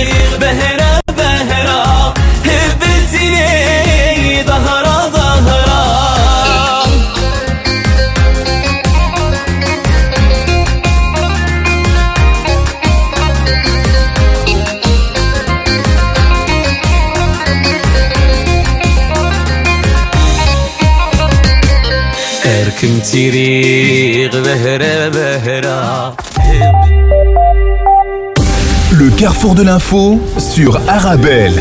[0.06, 2.14] تغير بهرة بهرة.
[2.46, 5.86] هبتني ظهرة ظهرة.
[22.46, 26.16] اركم تريغ بهرة بهرة.
[28.98, 31.52] Le carrefour de l'info sur Arabelle.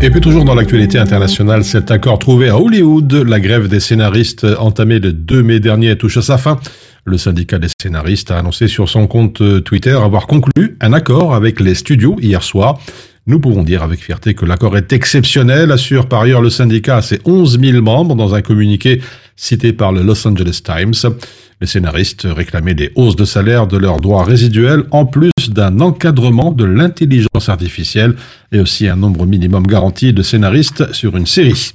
[0.00, 4.46] Et puis toujours dans l'actualité internationale, cet accord trouvé à Hollywood, la grève des scénaristes
[4.60, 6.60] entamée le 2 mai dernier touche à sa fin.
[7.06, 11.58] Le syndicat des scénaristes a annoncé sur son compte Twitter avoir conclu un accord avec
[11.58, 12.78] les studios hier soir.
[13.26, 17.02] Nous pouvons dire avec fierté que l'accord est exceptionnel, assure par ailleurs le syndicat à
[17.02, 19.02] ses 11 000 membres dans un communiqué
[19.38, 21.14] cité par le Los Angeles Times.
[21.60, 26.50] Les scénaristes réclamaient des hausses de salaire de leurs droits résiduels en plus d'un encadrement
[26.50, 28.16] de l'intelligence artificielle
[28.52, 31.72] et aussi un nombre minimum garanti de scénaristes sur une série.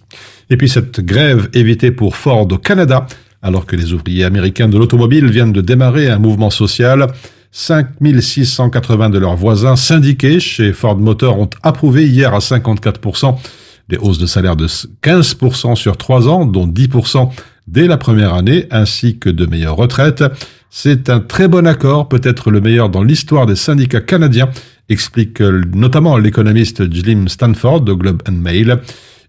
[0.50, 3.08] Et puis cette grève évitée pour Ford au Canada,
[3.42, 7.08] alors que les ouvriers américains de l'automobile viennent de démarrer un mouvement social.
[7.52, 13.38] 5680 de leurs voisins syndiqués chez Ford Motor ont approuvé hier à 54%
[13.90, 17.30] des hausses de salaire de 15% sur 3 ans, dont 10%
[17.68, 20.24] dès la première année, ainsi que de meilleures retraites.
[20.70, 24.50] C'est un très bon accord, peut-être le meilleur dans l'histoire des syndicats canadiens,
[24.90, 28.80] explique euh, notamment l'économiste Jim Stanford de Globe and Mail.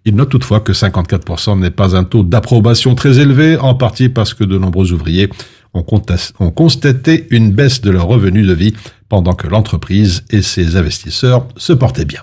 [0.06, 4.34] Il note toutefois que 54% n'est pas un taux d'approbation très élevé, en partie parce
[4.34, 5.30] que de nombreux ouvriers
[5.72, 5.82] ont,
[6.50, 8.74] constaté une baisse de leur revenu de vie
[9.08, 12.20] pendant que l'entreprise et ses investisseurs se portaient bien.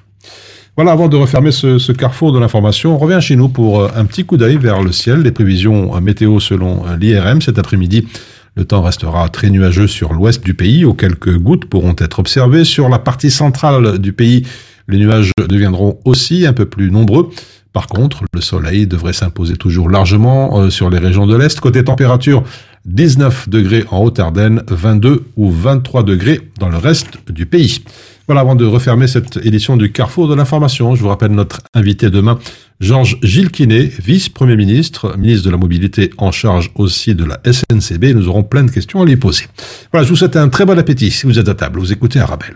[0.77, 4.05] Voilà, avant de refermer ce, carrefour de l'information, on revient chez nous pour euh, un
[4.05, 5.21] petit coup d'œil vers le ciel.
[5.21, 8.07] Les prévisions euh, météo selon euh, l'IRM cet après-midi.
[8.55, 12.63] Le temps restera très nuageux sur l'ouest du pays, où quelques gouttes pourront être observées.
[12.63, 14.47] Sur la partie centrale du pays,
[14.87, 17.29] les nuages deviendront aussi un peu plus nombreux.
[17.73, 21.57] Par contre, le soleil devrait s'imposer toujours largement sur les régions de l'Est.
[21.61, 22.43] Côté température,
[22.85, 27.83] 19 degrés en Haute-Ardenne, 22 ou 23 degrés dans le reste du pays.
[28.31, 32.09] Voilà, avant de refermer cette édition du Carrefour de l'information, je vous rappelle notre invité
[32.09, 32.39] demain,
[32.79, 38.15] Georges Gilles Quinet, vice-premier ministre, ministre de la Mobilité en charge aussi de la SNCB.
[38.15, 39.47] Nous aurons plein de questions à lui poser.
[39.91, 41.81] Voilà, je vous souhaite un très bon appétit si vous êtes à table.
[41.81, 42.55] Vous écoutez Arabelle.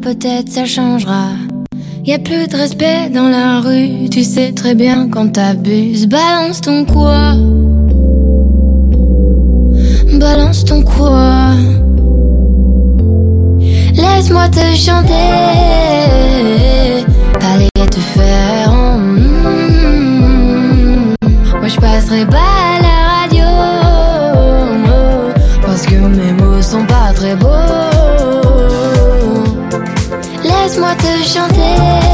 [0.00, 1.30] peut-être ça changera.
[2.04, 6.06] Y a plus de respect dans la rue, tu sais très bien quand t'abuses.
[6.06, 7.34] Balance ton quoi?
[10.18, 11.52] Balance ton quoi?
[13.94, 15.12] Laisse-moi te chanter.
[17.40, 18.98] Aller te faire en.
[21.58, 22.63] Moi je passerai pas
[30.74, 32.13] Laisse-moi te chanter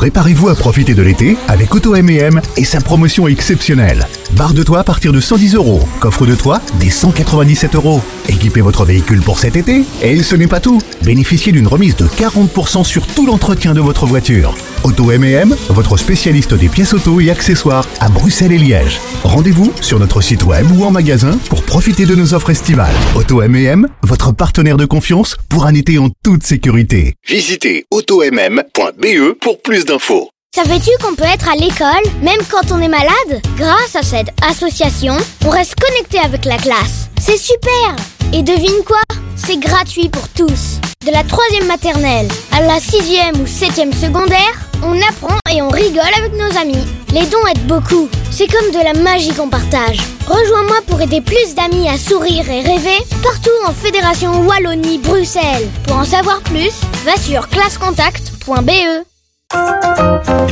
[0.00, 4.06] Préparez-vous à profiter de l'été avec Auto M&M et sa promotion exceptionnelle.
[4.32, 5.86] Barre de toit à partir de 110 euros.
[6.00, 8.00] Coffre de toit des 197 euros.
[8.26, 9.84] Équipez votre véhicule pour cet été.
[10.00, 10.80] Et ce n'est pas tout.
[11.02, 14.54] Bénéficiez d'une remise de 40% sur tout l'entretien de votre voiture.
[14.82, 18.98] Auto M&M, votre spécialiste des pièces auto et accessoires à Bruxelles et Liège.
[19.24, 22.94] Rendez-vous sur notre site web ou en magasin pour profiter de nos offres estivales.
[23.14, 27.14] Auto M&M, votre partenaire de confiance pour un été en toute sécurité.
[27.28, 30.30] Visitez automm.be pour plus d'infos.
[30.54, 33.42] Savais-tu qu'on peut être à l'école, même quand on est malade?
[33.56, 35.14] Grâce à cette association,
[35.44, 37.08] on reste connecté avec la classe.
[37.20, 37.96] C'est super
[38.32, 39.02] Et devine quoi?
[39.44, 40.78] C'est gratuit pour tous.
[41.04, 46.12] De la troisième maternelle à la sixième ou septième secondaire, on apprend et on rigole
[46.18, 46.84] avec nos amis.
[47.12, 48.08] Les dons aident beaucoup.
[48.30, 49.98] C'est comme de la magie qu'on partage.
[50.26, 55.68] Rejoins-moi pour aider plus d'amis à sourire et rêver partout en Fédération Wallonie-Bruxelles.
[55.86, 56.72] Pour en savoir plus,
[57.04, 59.09] va sur classecontact.be.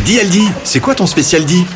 [0.05, 1.67] Dis Aldi, c'est quoi ton spécial dit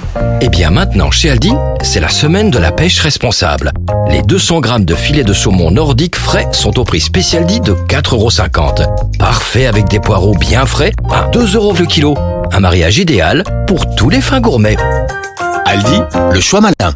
[0.40, 1.52] Eh bien maintenant, chez Aldi,
[1.82, 3.72] c'est la semaine de la pêche responsable.
[4.08, 7.72] Les 200 grammes de filet de saumon nordique frais sont au prix spécial dit de
[7.72, 9.18] 4,50€.
[9.18, 12.16] Parfait avec des poireaux bien frais à 2 euros le kilo.
[12.50, 14.76] Un mariage idéal pour tous les fins gourmets.
[15.66, 16.00] Aldi,
[16.32, 16.94] le choix malin.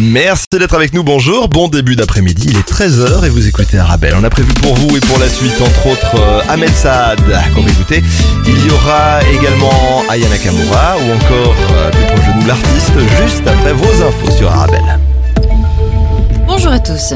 [0.00, 4.14] Merci d'être avec nous, bonjour, bon début d'après-midi, il est 13h et vous écoutez Arabelle.
[4.16, 7.20] On a prévu pour vous et pour la suite, entre autres, euh, Ahmed Saad
[7.52, 8.00] qu'on va écouter.
[8.46, 13.42] Il y aura également Aya Nakamura ou encore, euh, plus proche de nous, l'artiste, juste
[13.44, 15.00] après vos infos sur Arabelle.
[16.46, 17.14] Bonjour à tous.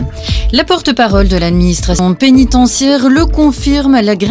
[0.51, 4.30] La porte-parole de l'administration pénitentiaire le confirme, la grève